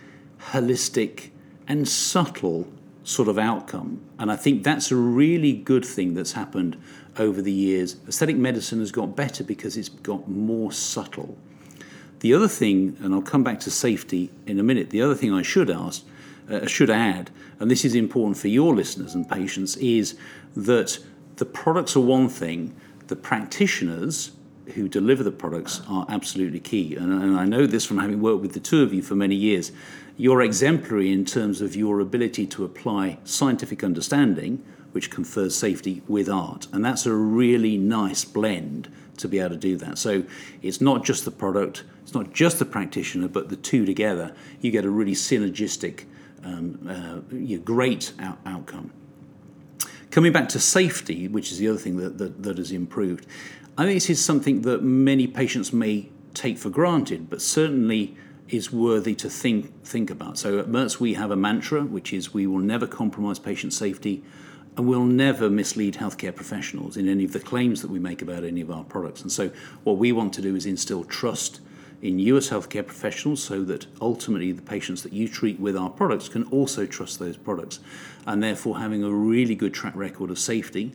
holistic, 0.52 1.30
and 1.66 1.88
subtle 1.88 2.68
sort 3.02 3.28
of 3.28 3.38
outcome. 3.38 4.00
And 4.18 4.30
I 4.30 4.36
think 4.36 4.62
that's 4.62 4.92
a 4.92 4.96
really 4.96 5.52
good 5.52 5.84
thing 5.84 6.14
that's 6.14 6.32
happened 6.32 6.76
over 7.18 7.42
the 7.42 7.52
years. 7.52 7.96
Aesthetic 8.06 8.36
medicine 8.36 8.78
has 8.78 8.92
got 8.92 9.16
better 9.16 9.42
because 9.42 9.76
it's 9.76 9.88
got 9.88 10.28
more 10.28 10.70
subtle. 10.70 11.36
The 12.20 12.34
other 12.34 12.48
thing, 12.48 12.96
and 13.00 13.14
I'll 13.14 13.22
come 13.22 13.42
back 13.42 13.60
to 13.60 13.70
safety 13.70 14.30
in 14.46 14.58
a 14.58 14.62
minute, 14.62 14.90
the 14.90 15.02
other 15.02 15.14
thing 15.14 15.32
I 15.32 15.42
should 15.42 15.70
ask, 15.70 16.04
uh, 16.50 16.66
should 16.66 16.90
add, 16.90 17.30
and 17.58 17.70
this 17.70 17.84
is 17.84 17.94
important 17.94 18.36
for 18.36 18.48
your 18.48 18.74
listeners 18.74 19.14
and 19.14 19.28
patients, 19.28 19.76
is 19.76 20.16
that 20.54 20.98
the 21.36 21.44
products 21.44 21.96
are 21.96 22.00
one 22.00 22.28
thing, 22.28 22.74
the 23.08 23.16
practitioners 23.16 24.32
who 24.74 24.88
deliver 24.88 25.22
the 25.22 25.30
products 25.30 25.80
are 25.88 26.06
absolutely 26.08 26.60
key. 26.60 26.96
And, 26.96 27.12
and 27.12 27.38
I 27.38 27.44
know 27.44 27.66
this 27.66 27.84
from 27.84 27.98
having 27.98 28.20
worked 28.20 28.42
with 28.42 28.52
the 28.52 28.60
two 28.60 28.82
of 28.82 28.92
you 28.92 29.02
for 29.02 29.14
many 29.14 29.34
years. 29.34 29.70
You're 30.16 30.42
exemplary 30.42 31.12
in 31.12 31.24
terms 31.24 31.60
of 31.60 31.76
your 31.76 32.00
ability 32.00 32.46
to 32.48 32.64
apply 32.64 33.18
scientific 33.24 33.84
understanding, 33.84 34.64
which 34.92 35.10
confers 35.10 35.54
safety, 35.54 36.02
with 36.08 36.28
art. 36.28 36.66
And 36.72 36.84
that's 36.84 37.06
a 37.06 37.12
really 37.12 37.76
nice 37.76 38.24
blend 38.24 38.90
to 39.18 39.28
be 39.28 39.38
able 39.38 39.50
to 39.50 39.56
do 39.56 39.76
that. 39.76 39.98
So 39.98 40.24
it's 40.62 40.80
not 40.80 41.04
just 41.04 41.24
the 41.24 41.30
product, 41.30 41.84
it's 42.02 42.14
not 42.14 42.32
just 42.32 42.58
the 42.58 42.64
practitioner, 42.64 43.28
but 43.28 43.48
the 43.48 43.56
two 43.56 43.84
together. 43.84 44.34
You 44.60 44.70
get 44.70 44.84
a 44.84 44.90
really 44.90 45.12
synergistic, 45.12 46.04
um, 46.44 46.88
uh, 46.88 47.58
great 47.64 48.12
out- 48.18 48.38
outcome. 48.46 48.92
Coming 50.10 50.32
back 50.32 50.48
to 50.50 50.60
safety, 50.60 51.28
which 51.28 51.52
is 51.52 51.58
the 51.58 51.68
other 51.68 51.78
thing 51.78 51.96
that, 51.96 52.18
that, 52.18 52.42
that 52.42 52.58
has 52.58 52.72
improved, 52.72 53.26
I 53.76 53.84
think 53.84 53.96
this 53.96 54.10
is 54.10 54.24
something 54.24 54.62
that 54.62 54.82
many 54.82 55.26
patients 55.26 55.72
may 55.72 56.08
take 56.32 56.58
for 56.58 56.70
granted, 56.70 57.28
but 57.28 57.42
certainly 57.42 58.16
is 58.48 58.72
worthy 58.72 59.14
to 59.16 59.28
think 59.28 59.84
think 59.84 60.10
about. 60.10 60.38
So 60.38 60.58
at 60.58 60.68
Merz 60.68 61.00
we 61.00 61.14
have 61.14 61.30
a 61.30 61.36
mantra, 61.36 61.82
which 61.82 62.12
is 62.12 62.32
we 62.32 62.46
will 62.46 62.60
never 62.60 62.86
compromise 62.86 63.38
patient 63.38 63.72
safety 63.72 64.22
and 64.76 64.86
we'll 64.86 65.04
never 65.04 65.48
mislead 65.48 65.94
healthcare 65.94 66.34
professionals 66.34 66.96
in 66.96 67.08
any 67.08 67.24
of 67.24 67.32
the 67.32 67.40
claims 67.40 67.82
that 67.82 67.90
we 67.90 67.98
make 67.98 68.20
about 68.20 68.44
any 68.44 68.60
of 68.60 68.70
our 68.70 68.84
products. 68.84 69.22
And 69.22 69.32
so, 69.32 69.50
what 69.84 69.96
we 69.96 70.12
want 70.12 70.34
to 70.34 70.42
do 70.42 70.54
is 70.54 70.66
instill 70.66 71.04
trust 71.04 71.60
in 72.02 72.18
you 72.18 72.36
as 72.36 72.50
healthcare 72.50 72.86
professionals 72.86 73.42
so 73.42 73.62
that 73.64 73.86
ultimately 74.00 74.52
the 74.52 74.62
patients 74.62 75.02
that 75.02 75.12
you 75.12 75.28
treat 75.28 75.58
with 75.58 75.76
our 75.76 75.90
products 75.90 76.28
can 76.28 76.44
also 76.44 76.86
trust 76.86 77.18
those 77.18 77.36
products. 77.36 77.80
And 78.26 78.42
therefore, 78.42 78.78
having 78.78 79.02
a 79.02 79.10
really 79.10 79.54
good 79.54 79.72
track 79.72 79.96
record 79.96 80.30
of 80.30 80.38
safety 80.38 80.92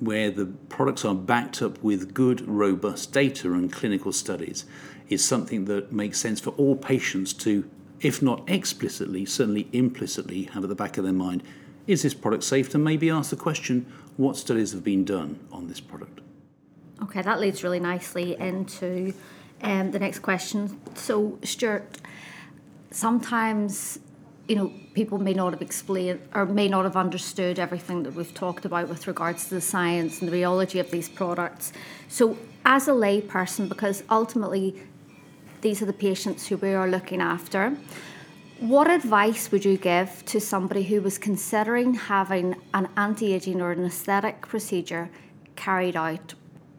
where 0.00 0.30
the 0.30 0.46
products 0.68 1.04
are 1.04 1.14
backed 1.14 1.62
up 1.62 1.82
with 1.82 2.14
good, 2.14 2.40
robust 2.42 3.12
data 3.12 3.52
and 3.52 3.72
clinical 3.72 4.12
studies 4.12 4.64
is 5.08 5.24
something 5.24 5.66
that 5.66 5.92
makes 5.92 6.18
sense 6.18 6.40
for 6.40 6.50
all 6.50 6.76
patients 6.76 7.32
to, 7.32 7.68
if 8.00 8.20
not 8.20 8.48
explicitly, 8.48 9.24
certainly 9.24 9.68
implicitly 9.72 10.44
have 10.44 10.64
at 10.64 10.68
the 10.68 10.74
back 10.74 10.98
of 10.98 11.04
their 11.04 11.12
mind 11.12 11.42
is 11.86 12.02
this 12.02 12.14
product 12.14 12.44
safe? 12.44 12.74
And 12.74 12.82
maybe 12.82 13.10
ask 13.10 13.30
the 13.30 13.36
question 13.36 13.86
what 14.16 14.36
studies 14.36 14.72
have 14.72 14.84
been 14.84 15.04
done 15.04 15.38
on 15.52 15.68
this 15.68 15.80
product? 15.80 16.20
Okay, 17.02 17.22
that 17.22 17.40
leads 17.40 17.62
really 17.62 17.80
nicely 17.80 18.36
into 18.38 19.12
um, 19.62 19.90
the 19.90 19.98
next 19.98 20.20
question. 20.20 20.80
So, 20.94 21.38
Stuart, 21.42 21.98
sometimes 22.90 23.98
you 24.48 24.56
know 24.56 24.72
people 24.92 25.18
may 25.18 25.32
not 25.32 25.52
have 25.52 25.62
explained 25.62 26.20
or 26.34 26.46
may 26.46 26.68
not 26.68 26.84
have 26.84 26.96
understood 26.96 27.58
everything 27.58 28.02
that 28.04 28.14
we've 28.14 28.34
talked 28.34 28.64
about 28.64 28.88
with 28.88 29.06
regards 29.06 29.48
to 29.48 29.54
the 29.54 29.60
science 29.60 30.20
and 30.20 30.30
the 30.30 30.36
rheology 30.36 30.80
of 30.80 30.90
these 30.90 31.08
products. 31.08 31.72
So, 32.08 32.36
as 32.64 32.88
a 32.88 32.92
layperson, 32.92 33.68
because 33.68 34.02
ultimately 34.10 34.82
these 35.64 35.80
are 35.80 35.86
the 35.86 35.94
patients 35.94 36.46
who 36.46 36.58
we 36.58 36.74
are 36.74 36.86
looking 36.86 37.22
after. 37.22 37.76
What 38.60 38.90
advice 38.90 39.50
would 39.50 39.64
you 39.64 39.76
give 39.78 40.24
to 40.26 40.38
somebody 40.40 40.84
who 40.84 41.00
was 41.00 41.18
considering 41.18 41.94
having 41.94 42.54
an 42.72 42.88
anti 42.96 43.32
aging 43.32 43.60
or 43.60 43.72
an 43.72 43.84
aesthetic 43.84 44.42
procedure 44.42 45.10
carried 45.56 45.96
out? 45.96 46.34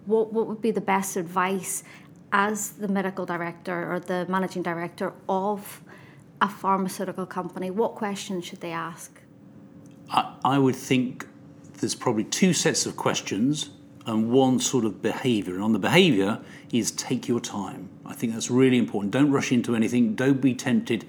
What, 0.06 0.32
what 0.32 0.48
would 0.48 0.62
be 0.62 0.72
the 0.72 0.82
best 0.82 1.18
advice 1.18 1.84
as 2.32 2.72
the 2.72 2.88
medical 2.88 3.26
director 3.26 3.92
or 3.92 4.00
the 4.00 4.26
managing 4.28 4.64
director 4.64 5.14
of 5.30 5.82
a 6.42 6.50
pharmaceutical 6.50 7.26
company? 7.26 7.70
What 7.70 7.96
questions 7.96 8.46
should 8.46 8.62
they 8.62 8.72
ask? 8.72 9.22
I, 10.10 10.34
I 10.44 10.60
would 10.60 10.76
think 10.76 11.28
there's 11.80 11.96
probably 11.96 12.24
two 12.24 12.54
sets 12.54 12.86
of 12.86 12.96
questions 12.96 13.70
and 14.06 14.32
one 14.32 14.60
sort 14.60 14.86
of 14.86 15.02
behavior. 15.02 15.56
And 15.56 15.64
on 15.64 15.74
the 15.74 15.80
behavior 15.80 16.40
is 16.72 16.92
take 16.92 17.28
your 17.28 17.40
time. 17.40 17.90
I 18.06 18.14
think 18.14 18.34
that's 18.34 18.52
really 18.52 18.78
important. 18.78 19.12
Don't 19.12 19.32
rush 19.32 19.52
into 19.52 19.76
anything. 19.76 20.16
Don't 20.16 20.42
be 20.42 20.54
tempted 20.54 21.06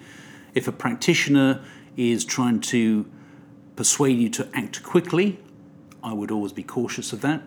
if 0.54 0.66
a 0.66 0.72
practitioner 0.72 1.62
is 1.96 2.24
trying 2.24 2.60
to 2.60 3.06
persuade 3.76 4.18
you 4.18 4.30
to 4.30 4.48
act 4.54 4.82
quickly, 4.82 5.38
I 6.02 6.14
would 6.14 6.30
always 6.30 6.52
be 6.52 6.62
cautious 6.62 7.12
of 7.12 7.20
that. 7.20 7.42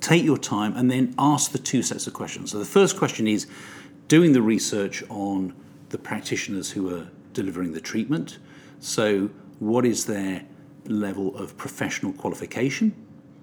Take 0.00 0.24
your 0.24 0.38
time 0.38 0.76
and 0.76 0.90
then 0.90 1.14
ask 1.18 1.52
the 1.52 1.58
two 1.58 1.82
sets 1.82 2.06
of 2.06 2.12
questions. 2.12 2.52
So 2.52 2.58
the 2.58 2.64
first 2.64 2.96
question 2.96 3.26
is 3.26 3.46
doing 4.08 4.32
the 4.32 4.42
research 4.42 5.02
on 5.08 5.54
the 5.90 5.98
practitioners 5.98 6.70
who 6.70 6.94
are 6.94 7.08
delivering 7.32 7.72
the 7.72 7.80
treatment. 7.80 8.38
So, 8.78 9.30
what 9.58 9.84
is 9.84 10.06
their 10.06 10.44
level 10.86 11.36
of 11.36 11.56
professional 11.56 12.12
qualification? 12.12 12.94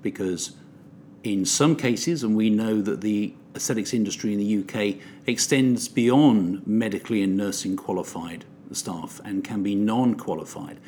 Because 0.01 0.55
in 1.23 1.45
some 1.45 1.75
cases, 1.75 2.23
and 2.23 2.35
we 2.35 2.49
know 2.49 2.81
that 2.81 3.01
the 3.01 3.33
aesthetics 3.55 3.93
industry 3.93 4.33
in 4.33 4.39
the 4.39 4.63
UK 4.63 5.01
extends 5.27 5.87
beyond 5.87 6.65
medically 6.65 7.21
and 7.21 7.35
nursing 7.35 7.75
qualified 7.75 8.45
staff 8.71 9.21
and 9.23 9.43
can 9.43 9.63
be 9.63 9.75
non 9.75 10.15
qualified. 10.15 10.79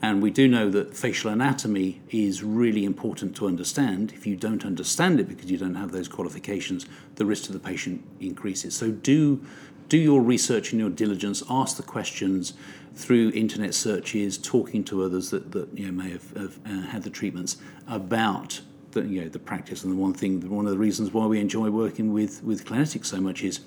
And 0.00 0.22
we 0.22 0.30
do 0.30 0.46
know 0.46 0.70
that 0.70 0.96
facial 0.96 1.30
anatomy 1.30 2.00
is 2.10 2.44
really 2.44 2.84
important 2.84 3.34
to 3.36 3.48
understand. 3.48 4.12
If 4.12 4.26
you 4.26 4.36
don't 4.36 4.64
understand 4.64 5.18
it 5.18 5.28
because 5.28 5.50
you 5.50 5.58
don't 5.58 5.74
have 5.74 5.90
those 5.90 6.06
qualifications, 6.06 6.86
the 7.16 7.26
risk 7.26 7.44
to 7.44 7.52
the 7.52 7.58
patient 7.58 8.04
increases. 8.20 8.76
So 8.76 8.90
do 8.90 9.44
do 9.88 9.96
your 9.96 10.20
research 10.20 10.72
and 10.72 10.80
your 10.80 10.90
diligence, 10.90 11.42
ask 11.48 11.76
the 11.78 11.82
questions 11.82 12.52
through 12.94 13.30
internet 13.30 13.74
searches, 13.74 14.36
talking 14.36 14.84
to 14.84 15.02
others 15.02 15.30
that, 15.30 15.52
that 15.52 15.72
you 15.72 15.86
know, 15.86 15.92
may 15.92 16.10
have, 16.10 16.36
have 16.36 16.58
uh, 16.66 16.80
had 16.88 17.02
the 17.02 17.10
treatments 17.10 17.56
about 17.86 18.60
the, 18.92 19.02
you 19.02 19.22
know, 19.22 19.28
the 19.28 19.38
practice. 19.38 19.84
And 19.84 19.92
the 19.92 19.96
one 19.96 20.12
thing, 20.12 20.46
one 20.50 20.66
of 20.66 20.72
the 20.72 20.78
reasons 20.78 21.12
why 21.12 21.26
we 21.26 21.40
enjoy 21.40 21.70
working 21.70 22.12
with, 22.12 22.42
with 22.42 22.66
Clinetix 22.66 23.06
so 23.06 23.20
much 23.20 23.42
is 23.42 23.60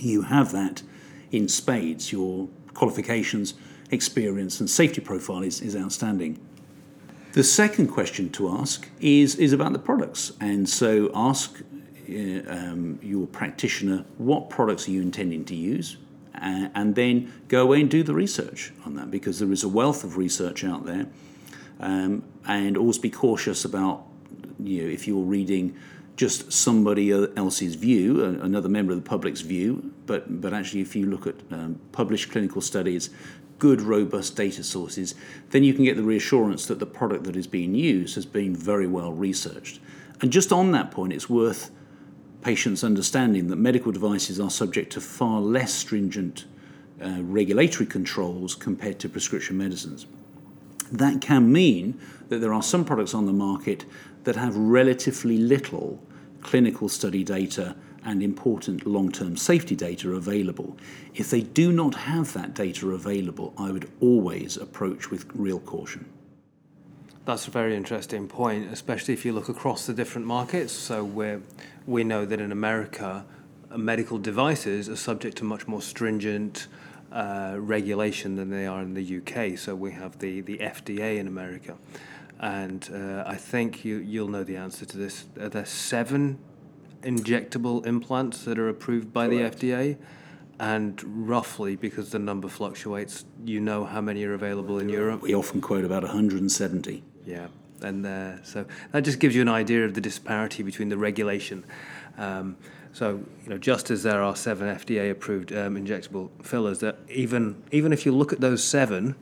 you 0.00 0.22
have 0.22 0.52
that 0.52 0.82
in 1.30 1.48
spades. 1.48 2.12
Your 2.12 2.48
qualifications, 2.74 3.54
experience, 3.90 4.60
and 4.60 4.68
safety 4.68 5.00
profile 5.00 5.42
is, 5.42 5.60
is 5.60 5.76
outstanding. 5.76 6.38
The 7.32 7.44
second 7.44 7.88
question 7.88 8.30
to 8.30 8.48
ask 8.50 8.88
is, 9.00 9.36
is 9.36 9.52
about 9.52 9.72
the 9.72 9.78
products. 9.78 10.32
And 10.40 10.68
so 10.68 11.10
ask 11.14 11.60
uh, 12.08 12.12
um, 12.48 12.98
your 13.02 13.26
practitioner 13.26 14.04
what 14.16 14.50
products 14.50 14.88
are 14.88 14.92
you 14.92 15.02
intending 15.02 15.44
to 15.46 15.54
use, 15.54 15.98
uh, 16.34 16.68
and 16.74 16.94
then 16.94 17.32
go 17.48 17.62
away 17.62 17.80
and 17.80 17.90
do 17.90 18.02
the 18.02 18.14
research 18.14 18.72
on 18.84 18.94
that 18.94 19.10
because 19.10 19.38
there 19.38 19.52
is 19.52 19.62
a 19.62 19.68
wealth 19.68 20.04
of 20.04 20.16
research 20.16 20.64
out 20.64 20.86
there. 20.86 21.06
Um, 21.80 22.24
and 22.46 22.76
always 22.76 22.98
be 22.98 23.10
cautious 23.10 23.64
about 23.64 24.04
you 24.58 24.82
know, 24.82 24.88
if 24.88 25.06
you're 25.06 25.22
reading 25.22 25.76
just 26.16 26.52
somebody 26.52 27.12
else's 27.12 27.76
view, 27.76 28.24
another 28.24 28.68
member 28.68 28.92
of 28.92 29.02
the 29.04 29.08
public's 29.08 29.40
view, 29.40 29.92
but, 30.06 30.40
but 30.40 30.52
actually, 30.52 30.80
if 30.80 30.96
you 30.96 31.06
look 31.06 31.28
at 31.28 31.36
um, 31.52 31.80
published 31.92 32.32
clinical 32.32 32.60
studies, 32.60 33.10
good, 33.58 33.80
robust 33.80 34.36
data 34.36 34.62
sources, 34.62 35.14
then 35.50 35.64
you 35.64 35.74
can 35.74 35.84
get 35.84 35.96
the 35.96 36.02
reassurance 36.02 36.66
that 36.66 36.78
the 36.78 36.86
product 36.86 37.24
that 37.24 37.36
is 37.36 37.46
being 37.46 37.74
used 37.74 38.14
has 38.14 38.26
been 38.26 38.54
very 38.54 38.86
well 38.86 39.12
researched. 39.12 39.80
And 40.20 40.32
just 40.32 40.52
on 40.52 40.72
that 40.72 40.90
point, 40.90 41.12
it's 41.12 41.28
worth 41.28 41.70
patients 42.42 42.84
understanding 42.84 43.48
that 43.48 43.56
medical 43.56 43.92
devices 43.92 44.38
are 44.40 44.50
subject 44.50 44.92
to 44.92 45.00
far 45.00 45.40
less 45.40 45.72
stringent 45.72 46.46
uh, 47.02 47.18
regulatory 47.22 47.86
controls 47.86 48.54
compared 48.54 48.98
to 49.00 49.08
prescription 49.08 49.58
medicines. 49.58 50.06
That 50.90 51.20
can 51.20 51.52
mean 51.52 52.00
that 52.28 52.38
there 52.38 52.54
are 52.54 52.62
some 52.62 52.84
products 52.84 53.14
on 53.14 53.26
the 53.26 53.32
market 53.32 53.84
that 54.24 54.36
have 54.36 54.56
relatively 54.56 55.36
little 55.36 56.02
clinical 56.42 56.88
study 56.88 57.24
data 57.24 57.76
and 58.08 58.22
important 58.22 58.86
long 58.86 59.12
term 59.12 59.36
safety 59.36 59.76
data 59.76 60.12
available. 60.12 60.76
If 61.14 61.28
they 61.30 61.42
do 61.42 61.70
not 61.70 61.94
have 61.94 62.32
that 62.32 62.54
data 62.54 62.90
available, 62.90 63.52
I 63.58 63.70
would 63.70 63.90
always 64.00 64.56
approach 64.56 65.10
with 65.10 65.26
real 65.34 65.60
caution. 65.60 66.06
That's 67.26 67.46
a 67.46 67.50
very 67.50 67.76
interesting 67.76 68.26
point, 68.26 68.72
especially 68.72 69.12
if 69.12 69.26
you 69.26 69.34
look 69.34 69.50
across 69.50 69.86
the 69.86 69.92
different 69.92 70.26
markets. 70.26 70.72
So 70.72 71.04
we 71.04 71.36
we 71.86 72.02
know 72.02 72.24
that 72.24 72.40
in 72.40 72.50
America, 72.50 73.26
medical 73.76 74.18
devices 74.18 74.88
are 74.88 74.96
subject 74.96 75.36
to 75.38 75.44
much 75.44 75.68
more 75.68 75.82
stringent 75.82 76.66
uh, 77.12 77.56
regulation 77.58 78.36
than 78.36 78.48
they 78.48 78.66
are 78.66 78.80
in 78.80 78.94
the 78.94 79.18
UK. 79.18 79.58
So 79.58 79.74
we 79.74 79.92
have 79.92 80.18
the, 80.18 80.40
the 80.42 80.58
FDA 80.58 81.18
in 81.18 81.26
America 81.26 81.76
and 82.40 82.88
uh, 82.94 83.24
I 83.26 83.36
think 83.36 83.84
you 83.84 83.96
you'll 83.96 84.28
know 84.28 84.44
the 84.44 84.56
answer 84.56 84.84
to 84.86 84.96
this. 84.96 85.24
Are 85.40 85.48
there 85.48 85.66
seven 85.66 86.38
injectable 87.02 87.86
implants 87.86 88.44
that 88.44 88.58
are 88.58 88.68
approved 88.68 89.12
by 89.12 89.28
Correct. 89.28 89.60
the 89.60 89.70
FDA? 89.70 89.96
And 90.60 91.28
roughly, 91.28 91.76
because 91.76 92.10
the 92.10 92.18
number 92.18 92.48
fluctuates, 92.48 93.24
you 93.44 93.60
know 93.60 93.84
how 93.84 94.00
many 94.00 94.24
are 94.24 94.34
available 94.34 94.80
in 94.80 94.88
Europe. 94.88 95.22
We 95.22 95.34
often 95.34 95.60
quote 95.60 95.84
about 95.84 96.02
170. 96.02 97.04
Yeah, 97.24 97.46
and 97.80 98.04
uh, 98.04 98.42
so 98.42 98.66
that 98.90 99.04
just 99.04 99.20
gives 99.20 99.36
you 99.36 99.42
an 99.42 99.48
idea 99.48 99.84
of 99.84 99.94
the 99.94 100.00
disparity 100.00 100.64
between 100.64 100.88
the 100.88 100.98
regulation. 100.98 101.64
Um, 102.16 102.56
so, 102.92 103.22
you 103.44 103.50
know, 103.50 103.58
just 103.58 103.90
as 103.92 104.02
there 104.02 104.20
are 104.22 104.34
seven 104.34 104.66
FDA-approved 104.74 105.52
um, 105.52 105.76
injectable 105.76 106.30
fillers, 106.42 106.80
that 106.80 106.98
even 107.08 107.62
even 107.70 107.92
if 107.92 108.04
you 108.04 108.10
look 108.10 108.32
at 108.32 108.40
those 108.40 108.64
seven, 108.64 109.14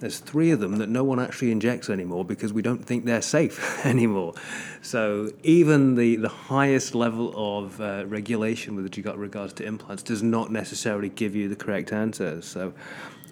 there's 0.00 0.18
three 0.18 0.50
of 0.50 0.60
them 0.60 0.76
that 0.76 0.88
no 0.88 1.04
one 1.04 1.18
actually 1.18 1.50
injects 1.50 1.88
anymore 1.88 2.24
because 2.24 2.52
we 2.52 2.62
don't 2.62 2.84
think 2.84 3.04
they're 3.04 3.22
safe 3.22 3.84
anymore. 3.86 4.34
So 4.82 5.30
even 5.42 5.94
the, 5.94 6.16
the 6.16 6.28
highest 6.28 6.94
level 6.94 7.32
of 7.36 7.80
uh, 7.80 8.04
regulation 8.06 8.76
with 8.76 8.96
regards 8.96 9.52
to 9.54 9.64
implants 9.64 10.02
does 10.02 10.22
not 10.22 10.52
necessarily 10.52 11.08
give 11.08 11.34
you 11.34 11.48
the 11.48 11.56
correct 11.56 11.92
answers. 11.92 12.44
So 12.44 12.74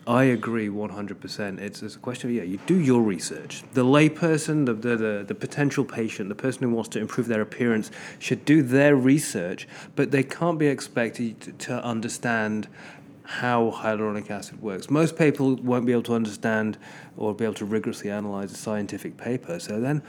I 0.07 0.25
agree 0.25 0.69
100%. 0.69 1.61
It's, 1.61 1.83
it's 1.83 1.97
a 1.97 1.99
question 1.99 2.31
of, 2.31 2.37
yeah, 2.37 2.43
you 2.43 2.59
do 2.67 2.79
your 2.79 3.01
research. 3.03 3.63
The 3.73 3.85
layperson, 3.85 4.67
the, 4.67 4.75
the, 4.75 4.97
the, 4.97 5.25
the 5.27 5.35
potential 5.35 5.85
patient, 5.85 6.29
the 6.29 6.35
person 6.35 6.63
who 6.63 6.71
wants 6.71 6.91
to 6.91 6.99
improve 6.99 7.27
their 7.27 7.41
appearance 7.41 7.91
should 8.19 8.45
do 8.45 8.63
their 8.63 8.97
research, 8.97 9.67
but 9.97 10.11
they 10.11 10.23
can't 10.23 10.59
be 10.59 10.67
expected 10.67 11.41
to, 11.41 11.53
to 11.53 11.85
understand 11.85 12.69
how 13.25 13.71
hyaluronic 13.71 14.31
acid 14.31 14.61
works. 14.61 14.91
Most 14.91 15.17
people 15.17 15.57
won't 15.57 15.87
be 15.87 15.93
able 15.93 16.03
to 16.05 16.15
understand 16.15 16.79
or 17.17 17.35
be 17.35 17.45
able 17.45 17.55
to 17.55 17.65
rigorously 17.65 18.11
analyze 18.11 18.53
a 18.53 18.57
scientific 18.57 19.17
paper. 19.17 19.59
So 19.59 19.81
then 19.81 20.03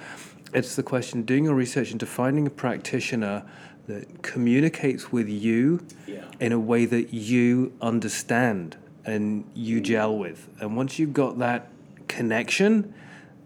it's 0.54 0.76
the 0.76 0.84
question 0.84 1.24
doing 1.24 1.46
your 1.46 1.56
research 1.56 1.92
into 1.92 2.06
finding 2.06 2.46
a 2.46 2.50
practitioner 2.50 3.46
that 3.88 4.22
communicates 4.22 5.12
with 5.12 5.30
you 5.30 5.86
yeah. 6.08 6.26
in 6.40 6.52
a 6.52 6.60
way 6.60 6.86
that 6.86 7.14
you 7.14 7.74
understand 7.82 8.76
and 9.06 9.50
you 9.54 9.80
mm. 9.80 9.84
gel 9.84 10.18
with. 10.18 10.50
And 10.60 10.76
once 10.76 11.00
you've 11.00 11.14
got 11.14 11.40
that 11.40 11.70
connection, 12.08 12.94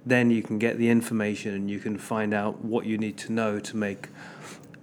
then 0.05 0.31
you 0.31 0.41
can 0.41 0.57
get 0.57 0.77
the 0.77 0.89
information 0.89 1.53
and 1.53 1.69
you 1.69 1.79
can 1.79 1.97
find 1.97 2.33
out 2.33 2.63
what 2.63 2.85
you 2.85 2.97
need 2.97 3.17
to 3.17 3.31
know 3.31 3.59
to 3.59 3.77
make 3.77 4.07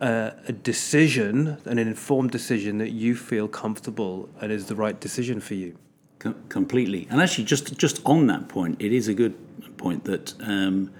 a, 0.00 0.52
decision, 0.52 1.58
an 1.64 1.78
informed 1.78 2.30
decision 2.30 2.78
that 2.78 2.90
you 2.90 3.16
feel 3.16 3.48
comfortable 3.48 4.28
and 4.40 4.52
is 4.52 4.66
the 4.66 4.74
right 4.74 4.98
decision 5.00 5.40
for 5.40 5.54
you. 5.54 5.76
Com- 6.18 6.36
completely. 6.48 7.06
And 7.10 7.20
actually, 7.20 7.44
just 7.44 7.76
just 7.76 8.00
on 8.06 8.26
that 8.28 8.48
point, 8.48 8.80
it 8.80 8.92
is 8.92 9.06
a 9.08 9.14
good 9.14 9.34
point 9.76 10.04
that 10.04 10.34
um, 10.40 10.90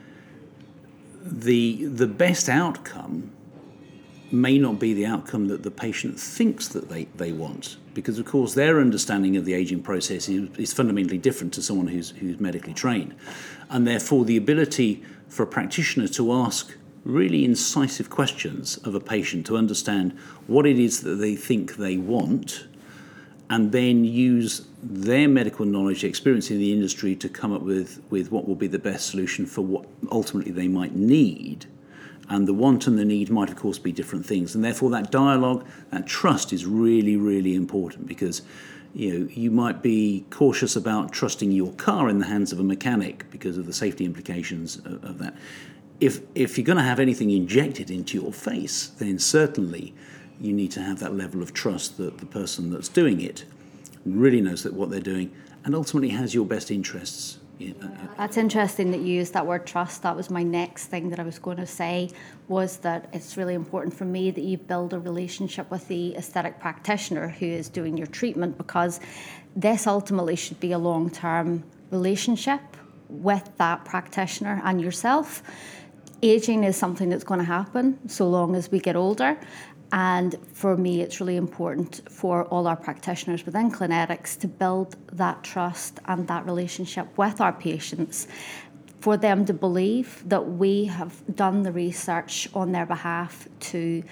the 1.23 1.87
the 1.87 2.07
best 2.07 2.49
outcome 2.49 3.33
may 4.33 4.59
not 4.59 4.79
be 4.79 4.93
the 4.93 5.07
outcome 5.07 5.49
that 5.49 5.63
the 5.63 5.71
patient 5.71 6.19
thinks 6.19 6.69
that 6.69 6.89
they, 6.89 7.05
they 7.17 7.33
want 7.33 7.77
because 7.95 8.19
of 8.19 8.27
course 8.27 8.55
their 8.55 8.81
understanding 8.81 9.37
of 9.37 9.45
the 9.45 9.55
aging 9.55 9.81
process 9.81 10.29
is, 10.29 10.49
is 10.59 10.73
fundamentally 10.73 11.17
different 11.17 11.53
to 11.55 11.63
someone 11.63 11.87
who's, 11.87 12.11
who's 12.11 12.41
medically 12.41 12.75
trained 12.75 13.15
and 13.71 13.87
therefore 13.87 14.25
the 14.25 14.37
ability 14.37 15.03
for 15.29 15.45
a 15.45 15.47
practitioner 15.47 16.09
to 16.09 16.33
ask 16.33 16.77
really 17.07 17.45
incisive 17.45 18.11
questions 18.11 18.79
of 18.79 18.95
a 18.95 19.01
patient 19.01 19.47
to 19.47 19.57
understand 19.57 20.13
what 20.49 20.67
it 20.67 20.79
is 20.79 21.03
that 21.03 21.15
they 21.17 21.37
think 21.37 21.77
they 21.77 21.97
want 21.97 22.67
and 23.49 23.71
then 23.71 24.05
use 24.05 24.67
their 24.83 25.29
medical 25.29 25.65
knowledge, 25.65 26.03
experience 26.03 26.51
in 26.51 26.59
the 26.59 26.73
industry 26.73 27.15
to 27.15 27.29
come 27.29 27.53
up 27.53 27.63
with, 27.63 28.03
with 28.11 28.33
what 28.33 28.47
will 28.47 28.57
be 28.57 28.67
the 28.67 28.79
best 28.79 29.07
solution 29.07 29.47
for 29.47 29.63
what 29.63 29.87
ultimately 30.11 30.51
they 30.51 30.67
might 30.67 30.97
need. 30.97 31.67
And 32.29 32.49
the 32.49 32.55
want 32.55 32.89
and 32.89 32.99
the 32.99 33.05
need 33.05 33.31
might, 33.31 33.51
of 33.51 33.57
course, 33.57 33.79
be 33.79 33.93
different 33.93 34.27
things. 34.27 34.57
And 34.57 34.65
therefore, 34.65 34.91
that 34.91 35.13
dialogue, 35.13 35.65
that 35.91 36.09
trust 36.09 36.53
is 36.53 36.67
really, 36.67 37.17
really 37.17 37.55
important 37.55 38.09
because 38.09 38.43
you 38.95 39.13
know 39.13 39.29
you 39.31 39.53
might 39.53 39.81
be 39.81 40.25
cautious 40.31 40.75
about 40.75 41.13
trusting 41.13 41.53
your 41.53 41.73
car 41.75 42.09
in 42.09 42.19
the 42.19 42.27
hands 42.27 42.51
of 42.51 42.59
a 42.59 42.65
mechanic 42.65 43.31
because 43.31 43.59
of 43.59 43.67
the 43.67 43.73
safety 43.73 44.05
implications 44.05 44.79
of, 44.79 45.05
of 45.05 45.19
that. 45.19 45.37
If 46.01 46.21
if 46.35 46.59
you're 46.59 46.65
going 46.65 46.79
to 46.79 46.85
have 46.85 47.01
anything 47.01 47.31
injected 47.31 47.91
into 47.91 48.21
your 48.21 48.33
face, 48.33 48.89
then 48.89 49.19
certainly 49.19 49.95
you 50.41 50.53
need 50.53 50.71
to 50.73 50.83
have 50.83 50.99
that 51.01 51.15
level 51.15 51.43
of 51.43 51.55
trust 51.55 51.97
that 51.97 52.19
the 52.19 52.27
person 52.27 52.71
that's 52.71 52.89
doing 52.89 53.21
it 53.21 53.45
really 54.05 54.41
knows 54.41 54.63
that 54.63 54.75
what 54.75 54.91
they're 54.91 55.01
doing 55.01 55.33
and 55.65 55.75
ultimately 55.75 56.11
has 56.11 56.35
your 56.35 56.47
best 56.47 56.71
interests. 56.71 57.39
Uh, 57.61 57.65
uh, 57.83 57.89
that's 58.19 58.37
interesting 58.37 58.91
that 58.91 59.01
you 59.01 59.15
used 59.15 59.33
that 59.33 59.47
word 59.47 59.67
trust. 59.67 60.03
That 60.03 60.15
was 60.15 60.31
my 60.31 60.43
next 60.43 60.87
thing 60.87 61.09
that 61.11 61.19
I 61.19 61.23
was 61.23 61.39
going 61.39 61.57
to 61.57 61.67
say 61.67 62.11
was 62.49 62.77
that 62.79 63.09
it's 63.13 63.37
really 63.37 63.55
important 63.55 63.95
for 63.95 64.05
me 64.05 64.31
that 64.31 64.43
you 64.43 64.59
build 64.59 64.93
a 64.93 65.01
relationship 65.01 65.71
with 65.71 65.89
the 65.89 66.15
aesthetic 66.17 66.61
practitioner 66.61 67.29
who 67.29 67.47
is 67.47 67.69
doing 67.69 67.97
your 67.97 68.07
treatment 68.09 68.59
because 68.59 69.01
this 69.55 69.87
ultimately 69.87 70.37
should 70.37 70.61
be 70.61 70.73
a 70.73 70.79
long-term 70.79 71.65
relationship 71.91 72.61
with 73.09 73.51
that 73.57 73.85
practitioner 73.85 74.61
and 74.65 74.81
yourself. 74.81 75.43
Aging 76.23 76.65
is 76.65 76.77
something 76.77 77.11
that's 77.11 77.25
going 77.25 77.41
to 77.41 77.47
happen 77.47 77.99
so 78.09 78.29
long 78.29 78.57
as 78.57 78.71
we 78.71 78.81
get 78.81 78.97
older, 78.97 79.39
and 79.93 80.35
for 80.53 80.77
me, 80.77 81.03
it's 81.03 81.21
really 81.21 81.37
important 81.37 82.01
for 82.11 82.45
all 82.45 82.67
our 82.67 82.75
practitioners 82.75 83.45
within 83.45 83.71
Clinetix 83.71 84.39
to 84.41 84.49
build 84.49 84.97
that 85.13 85.45
trust 85.45 86.01
and 86.07 86.27
that 86.27 86.47
relationship 86.47 87.07
with 87.19 87.41
our 87.41 87.53
patients, 87.53 88.27
for 89.01 89.17
them 89.17 89.45
to 89.45 89.53
believe 89.53 90.25
that 90.27 90.45
we 90.49 90.87
have 90.87 91.23
done 91.37 91.63
the 91.63 91.71
research 91.71 92.49
on 92.55 92.73
their 92.73 92.87
behalf 92.87 93.47
to 93.61 94.03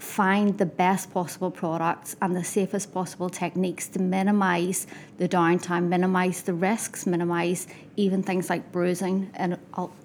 find 0.00 0.56
the 0.56 0.66
best 0.66 1.12
possible 1.12 1.50
products 1.50 2.16
and 2.22 2.34
the 2.34 2.42
safest 2.42 2.92
possible 2.92 3.28
techniques 3.28 3.86
to 3.86 4.00
minimize 4.00 4.86
the 5.18 5.28
downtime, 5.28 5.88
minimize 5.88 6.42
the 6.42 6.54
risks, 6.54 7.06
minimize 7.06 7.66
even 7.96 8.22
things 8.22 8.48
like 8.48 8.72
bruising 8.72 9.30
in 9.38 9.58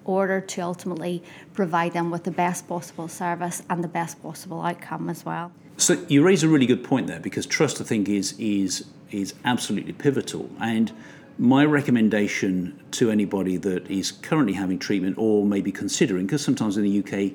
order 0.04 0.40
to 0.40 0.60
ultimately 0.60 1.22
provide 1.54 1.94
them 1.94 2.10
with 2.10 2.24
the 2.24 2.30
best 2.30 2.68
possible 2.68 3.08
service 3.08 3.62
and 3.70 3.82
the 3.82 3.88
best 3.88 4.22
possible 4.22 4.60
outcome 4.60 5.08
as 5.08 5.24
well. 5.24 5.50
So 5.78 5.94
you 6.08 6.22
raise 6.22 6.42
a 6.42 6.48
really 6.48 6.66
good 6.66 6.84
point 6.84 7.06
there 7.06 7.20
because 7.20 7.46
trust 7.46 7.80
I 7.80 7.84
think 7.84 8.08
is 8.08 8.34
is 8.38 8.84
is 9.10 9.34
absolutely 9.44 9.92
pivotal 9.92 10.50
and 10.60 10.92
my 11.38 11.64
recommendation 11.64 12.82
to 12.90 13.10
anybody 13.10 13.56
that 13.58 13.88
is 13.90 14.10
currently 14.10 14.54
having 14.54 14.78
treatment 14.78 15.16
or 15.18 15.44
maybe 15.44 15.70
considering 15.70 16.26
because 16.26 16.42
sometimes 16.42 16.76
in 16.76 16.82
the 16.82 16.98
UK 17.00 17.32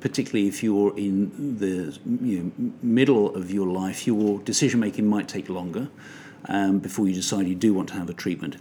particularly 0.00 0.48
if 0.48 0.62
you're 0.62 0.96
in 0.96 1.58
the 1.58 1.98
you 2.24 2.52
know, 2.58 2.72
middle 2.82 3.34
of 3.34 3.50
your 3.50 3.66
life, 3.66 4.06
your 4.06 4.38
decision 4.40 4.80
making 4.80 5.06
might 5.06 5.28
take 5.28 5.48
longer 5.48 5.88
um, 6.46 6.78
before 6.78 7.06
you 7.06 7.14
decide 7.14 7.46
you 7.46 7.54
do 7.54 7.74
want 7.74 7.88
to 7.90 7.94
have 7.94 8.08
a 8.08 8.14
treatment. 8.14 8.56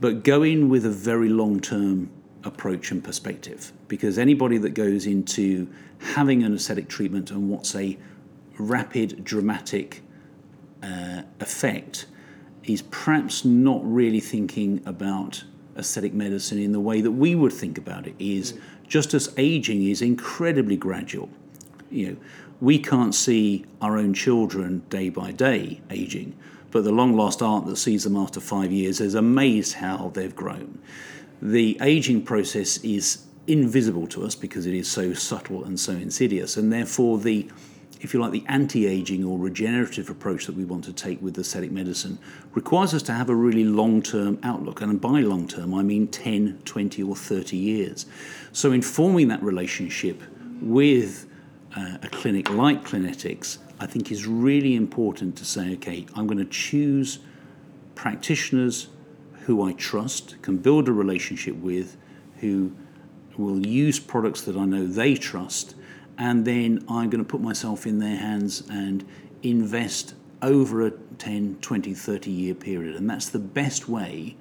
But 0.00 0.22
go 0.24 0.42
in 0.42 0.68
with 0.68 0.86
a 0.86 0.90
very 0.90 1.28
long 1.28 1.60
term 1.60 2.10
approach 2.44 2.90
and 2.90 3.02
perspective 3.02 3.72
because 3.88 4.18
anybody 4.18 4.58
that 4.58 4.70
goes 4.70 5.06
into 5.06 5.68
having 5.98 6.42
an 6.42 6.54
aesthetic 6.54 6.88
treatment 6.88 7.30
and 7.30 7.50
what's 7.50 7.74
a 7.74 7.98
rapid, 8.58 9.24
dramatic 9.24 10.02
uh, 10.82 11.22
effect 11.40 12.06
is 12.64 12.82
perhaps 12.82 13.44
not 13.44 13.80
really 13.84 14.20
thinking 14.20 14.82
about 14.86 15.44
aesthetic 15.78 16.12
medicine 16.12 16.58
in 16.58 16.72
the 16.72 16.80
way 16.80 17.00
that 17.00 17.12
we 17.12 17.34
would 17.34 17.52
think 17.52 17.78
about 17.78 18.06
it 18.06 18.14
is 18.18 18.58
just 18.88 19.14
as 19.14 19.32
aging 19.36 19.86
is 19.86 20.02
incredibly 20.02 20.76
gradual. 20.76 21.30
You 21.90 22.08
know, 22.08 22.16
we 22.60 22.78
can't 22.78 23.14
see 23.14 23.64
our 23.80 23.96
own 23.96 24.14
children 24.14 24.82
day 24.90 25.08
by 25.08 25.32
day 25.32 25.80
aging, 25.90 26.36
but 26.70 26.84
the 26.84 26.92
long 26.92 27.14
lost 27.16 27.40
aunt 27.40 27.66
that 27.66 27.76
sees 27.76 28.04
them 28.04 28.16
after 28.16 28.40
five 28.40 28.72
years 28.72 29.00
is 29.00 29.14
amazed 29.14 29.74
how 29.74 30.10
they've 30.14 30.34
grown. 30.34 30.78
The 31.40 31.78
aging 31.80 32.22
process 32.22 32.78
is 32.78 33.24
invisible 33.46 34.06
to 34.08 34.24
us 34.24 34.34
because 34.34 34.66
it 34.66 34.74
is 34.74 34.90
so 34.90 35.14
subtle 35.14 35.64
and 35.64 35.78
so 35.78 35.92
insidious, 35.92 36.56
and 36.56 36.72
therefore 36.72 37.18
the 37.18 37.48
if 38.00 38.14
you 38.14 38.20
like, 38.20 38.30
the 38.30 38.44
anti 38.46 38.86
aging 38.86 39.24
or 39.24 39.38
regenerative 39.38 40.08
approach 40.08 40.46
that 40.46 40.56
we 40.56 40.64
want 40.64 40.84
to 40.84 40.92
take 40.92 41.20
with 41.20 41.38
aesthetic 41.38 41.72
medicine 41.72 42.18
requires 42.54 42.94
us 42.94 43.02
to 43.04 43.12
have 43.12 43.28
a 43.28 43.34
really 43.34 43.64
long 43.64 44.02
term 44.02 44.38
outlook. 44.42 44.80
And 44.80 45.00
by 45.00 45.20
long 45.20 45.48
term, 45.48 45.74
I 45.74 45.82
mean 45.82 46.06
10, 46.06 46.62
20, 46.64 47.02
or 47.02 47.16
30 47.16 47.56
years. 47.56 48.06
So, 48.52 48.72
informing 48.72 49.28
that 49.28 49.42
relationship 49.42 50.22
with 50.60 51.26
uh, 51.76 51.98
a 52.02 52.08
clinic 52.08 52.50
like 52.50 52.84
Clinetix, 52.84 53.58
I 53.80 53.86
think 53.86 54.10
is 54.12 54.26
really 54.26 54.74
important 54.74 55.36
to 55.36 55.44
say, 55.44 55.72
okay, 55.74 56.06
I'm 56.14 56.26
going 56.26 56.38
to 56.38 56.44
choose 56.44 57.18
practitioners 57.94 58.88
who 59.42 59.62
I 59.62 59.72
trust, 59.72 60.40
can 60.42 60.58
build 60.58 60.88
a 60.88 60.92
relationship 60.92 61.56
with, 61.56 61.96
who 62.40 62.72
will 63.36 63.66
use 63.66 63.98
products 63.98 64.42
that 64.42 64.56
I 64.56 64.64
know 64.64 64.86
they 64.86 65.14
trust 65.14 65.74
and 66.18 66.44
then 66.44 66.84
I'm 66.88 67.08
going 67.08 67.24
to 67.24 67.28
put 67.28 67.40
myself 67.40 67.86
in 67.86 68.00
their 68.00 68.16
hands 68.16 68.64
and 68.68 69.06
invest 69.44 70.14
over 70.42 70.84
a 70.84 70.90
10, 70.90 71.58
20, 71.60 71.94
30 71.94 72.30
year 72.30 72.54
period. 72.54 72.96
And 72.96 73.08
that's 73.08 73.28
the 73.28 73.38
best 73.38 73.88
way 73.88 74.36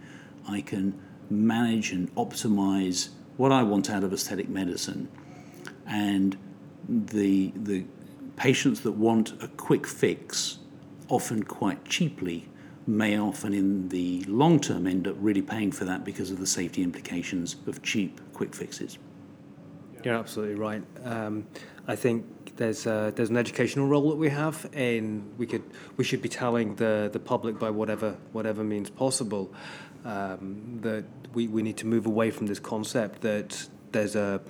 I 0.49 0.61
can 0.61 0.99
manage 1.29 1.91
and 1.91 2.13
optimize 2.15 3.09
what 3.37 3.51
I 3.51 3.61
want 3.61 3.91
out 3.91 4.03
of 4.03 4.11
aesthetic 4.11 4.49
medicine. 4.49 5.07
And 5.85 6.35
the, 6.89 7.53
the 7.55 7.85
patients 8.35 8.81
that 8.81 8.93
want 8.93 9.41
a 9.43 9.47
quick 9.47 9.85
fix, 9.85 10.57
often 11.09 11.43
quite 11.43 11.85
cheaply, 11.85 12.49
may 12.87 13.19
often 13.19 13.53
in 13.53 13.89
the 13.89 14.23
long 14.23 14.59
term 14.59 14.87
end 14.87 15.07
up 15.07 15.15
really 15.19 15.41
paying 15.41 15.71
for 15.71 15.85
that 15.85 16.03
because 16.03 16.31
of 16.31 16.39
the 16.39 16.47
safety 16.47 16.81
implications 16.81 17.57
of 17.67 17.83
cheap 17.83 18.19
quick 18.33 18.55
fixes. 18.55 18.97
You're 20.03 20.15
absolutely 20.15 20.55
right. 20.55 20.83
Um, 21.03 21.47
I 21.87 21.95
think 21.95 22.57
there's 22.57 22.85
a, 22.85 23.13
there's 23.15 23.29
an 23.29 23.37
educational 23.37 23.87
role 23.87 24.09
that 24.09 24.17
we 24.17 24.29
have, 24.29 24.69
and 24.73 25.37
we 25.37 25.45
could 25.45 25.63
we 25.95 26.03
should 26.03 26.21
be 26.21 26.29
telling 26.29 26.75
the 26.75 27.09
the 27.11 27.19
public 27.19 27.59
by 27.59 27.69
whatever 27.69 28.17
whatever 28.31 28.63
means 28.63 28.89
possible 28.89 29.53
um, 30.05 30.79
that 30.81 31.05
we, 31.33 31.47
we 31.47 31.61
need 31.61 31.77
to 31.77 31.85
move 31.85 32.05
away 32.05 32.31
from 32.31 32.47
this 32.47 32.59
concept 32.59 33.21
that 33.21 33.67
there's 33.91 34.15
a 34.15 34.41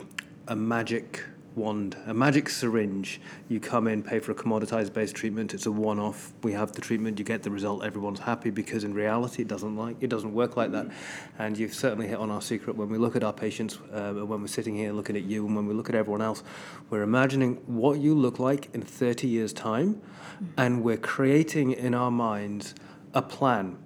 a 0.47 0.55
magic 0.55 1.23
wand, 1.58 1.98
a 2.06 2.13
magic 2.13 2.48
syringe. 2.48 3.20
You 3.50 3.60
come 3.60 3.88
in, 3.88 4.04
pay 4.04 4.20
for 4.20 4.32
a 4.32 4.36
commoditized 4.36 4.93
based 4.93 5.15
treatment. 5.15 5.54
It's 5.54 5.65
a 5.65 5.72
one 5.72 6.00
off. 6.00 6.32
We 6.43 6.54
have 6.54 6.72
the 6.72 6.82
treatment, 6.82 7.20
you 7.20 7.26
get 7.26 7.43
the 7.43 7.52
result, 7.52 7.84
everyone's 7.84 8.20
happy 8.20 8.52
because 8.52 8.84
in 8.84 8.93
reality 8.93 9.41
it 9.41 9.48
doesn't 9.48 9.76
like 9.76 9.98
it 10.00 10.10
doesn't 10.10 10.34
work 10.34 10.56
like 10.56 10.72
that. 10.72 10.88
And 11.39 11.58
you've 11.58 11.74
certainly 11.74 12.08
hit 12.08 12.17
on 12.17 12.32
our 12.32 12.41
secret 12.41 12.78
when 12.78 12.89
we 12.89 12.98
look 12.98 13.15
at 13.15 13.24
our 13.24 13.34
patients, 13.34 13.80
uh, 13.91 14.13
when 14.13 14.41
we're 14.41 14.48
sitting 14.48 14.76
here 14.76 14.93
looking 14.93 15.17
at 15.17 15.24
you, 15.24 15.46
and 15.46 15.56
when 15.56 15.67
we 15.67 15.74
look 15.74 15.89
at 15.89 15.96
everyone 15.96 16.22
else, 16.22 16.43
we're 16.89 17.04
imagining 17.04 17.56
what 17.65 18.00
you 18.00 18.13
look 18.15 18.39
like 18.39 18.70
in 18.74 18.82
30 18.82 19.28
years' 19.28 19.52
time, 19.52 20.02
and 20.56 20.84
we're 20.84 20.98
creating 20.98 21.72
in 21.72 21.93
our 21.93 22.12
minds 22.12 22.76
a 23.13 23.22
plan 23.22 23.78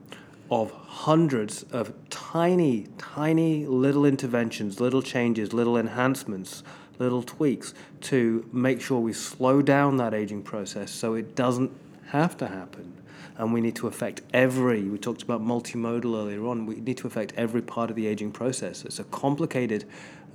of 0.52 0.72
hundreds 0.72 1.64
of 1.72 1.94
tiny, 2.10 2.86
tiny 2.98 3.66
little 3.66 4.06
interventions, 4.06 4.82
little 4.82 5.02
changes, 5.02 5.54
little 5.54 5.78
enhancements 5.78 6.62
little 7.02 7.24
tweaks 7.24 7.74
to 8.02 8.48
make 8.54 8.80
sure 8.82 9.00
we 9.00 9.14
slow 9.14 9.62
down 9.62 9.98
that 9.98 10.14
aging 10.14 10.44
process 10.44 10.92
so 10.92 11.16
it 11.16 11.36
doesn't 11.36 11.72
have 12.08 12.38
to 12.38 12.48
happen. 12.48 12.94
and 13.38 13.54
we 13.54 13.62
need 13.62 13.76
to 13.76 13.88
affect 13.88 14.22
every. 14.34 14.84
We 14.84 14.98
talked 14.98 15.24
about 15.24 15.42
multimodal 15.42 16.16
earlier 16.16 16.46
on. 16.46 16.66
We 16.66 16.76
need 16.76 16.98
to 16.98 17.08
affect 17.08 17.34
every 17.36 17.62
part 17.62 17.90
of 17.90 17.96
the 17.96 18.06
aging 18.06 18.32
process. 18.32 18.86
It's 18.86 19.00
a 19.00 19.04
complicated, 19.06 19.86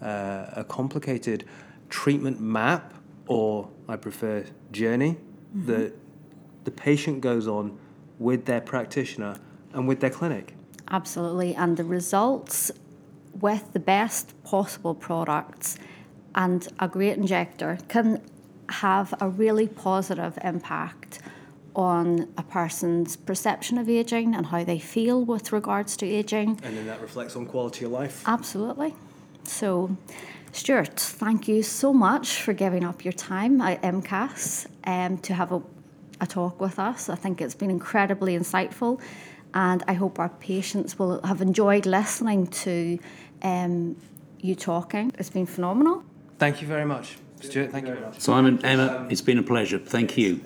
uh, 0.02 0.62
a 0.62 0.64
complicated 0.68 1.44
treatment 1.88 2.40
map, 2.40 2.94
or 3.28 3.68
I 3.88 3.96
prefer 3.96 4.44
journey 4.72 5.12
mm-hmm. 5.12 5.66
that 5.70 5.92
the 6.64 6.70
patient 6.72 7.20
goes 7.20 7.46
on 7.46 7.78
with 8.18 8.44
their 8.46 8.60
practitioner 8.60 9.36
and 9.72 9.86
with 9.86 10.00
their 10.00 10.10
clinic. 10.10 10.54
Absolutely, 10.88 11.54
and 11.54 11.76
the 11.76 11.84
results 11.84 12.72
with 13.40 13.72
the 13.72 13.80
best 13.80 14.32
possible 14.42 14.94
products 14.94 15.78
and 16.36 16.68
a 16.78 16.86
great 16.86 17.16
injector 17.16 17.78
can 17.88 18.22
have 18.68 19.14
a 19.20 19.28
really 19.28 19.66
positive 19.66 20.38
impact 20.44 21.20
on 21.74 22.28
a 22.38 22.42
person's 22.42 23.16
perception 23.16 23.78
of 23.78 23.88
aging 23.88 24.34
and 24.34 24.46
how 24.46 24.64
they 24.64 24.78
feel 24.78 25.24
with 25.24 25.52
regards 25.52 25.96
to 25.96 26.06
aging. 26.06 26.58
And 26.62 26.76
then 26.76 26.86
that 26.86 27.00
reflects 27.00 27.36
on 27.36 27.46
quality 27.46 27.84
of 27.84 27.90
life. 27.90 28.22
Absolutely. 28.26 28.94
So, 29.44 29.96
Stuart, 30.52 30.98
thank 30.98 31.48
you 31.48 31.62
so 31.62 31.92
much 31.92 32.40
for 32.40 32.52
giving 32.54 32.82
up 32.82 33.04
your 33.04 33.12
time 33.12 33.60
at 33.60 33.82
IMCAS 33.82 34.66
um, 34.84 35.18
to 35.18 35.34
have 35.34 35.52
a, 35.52 35.62
a 36.20 36.26
talk 36.26 36.60
with 36.60 36.78
us. 36.78 37.08
I 37.08 37.14
think 37.14 37.40
it's 37.40 37.54
been 37.54 37.70
incredibly 37.70 38.38
insightful, 38.38 39.00
and 39.52 39.84
I 39.86 39.92
hope 39.92 40.18
our 40.18 40.30
patients 40.30 40.98
will 40.98 41.20
have 41.24 41.42
enjoyed 41.42 41.84
listening 41.84 42.46
to 42.48 42.98
um, 43.42 43.96
you 44.40 44.54
talking. 44.54 45.12
It's 45.18 45.30
been 45.30 45.46
phenomenal. 45.46 46.04
Thank 46.38 46.60
you 46.60 46.68
very 46.68 46.84
much. 46.84 47.16
Stuart, 47.40 47.70
thank 47.70 47.86
you 47.86 47.94
very 47.94 48.06
much. 48.06 48.20
Simon, 48.20 48.64
Emma, 48.64 49.06
it's 49.10 49.20
been 49.20 49.38
a 49.38 49.42
pleasure. 49.42 49.78
Thank 49.78 50.16
you. 50.16 50.40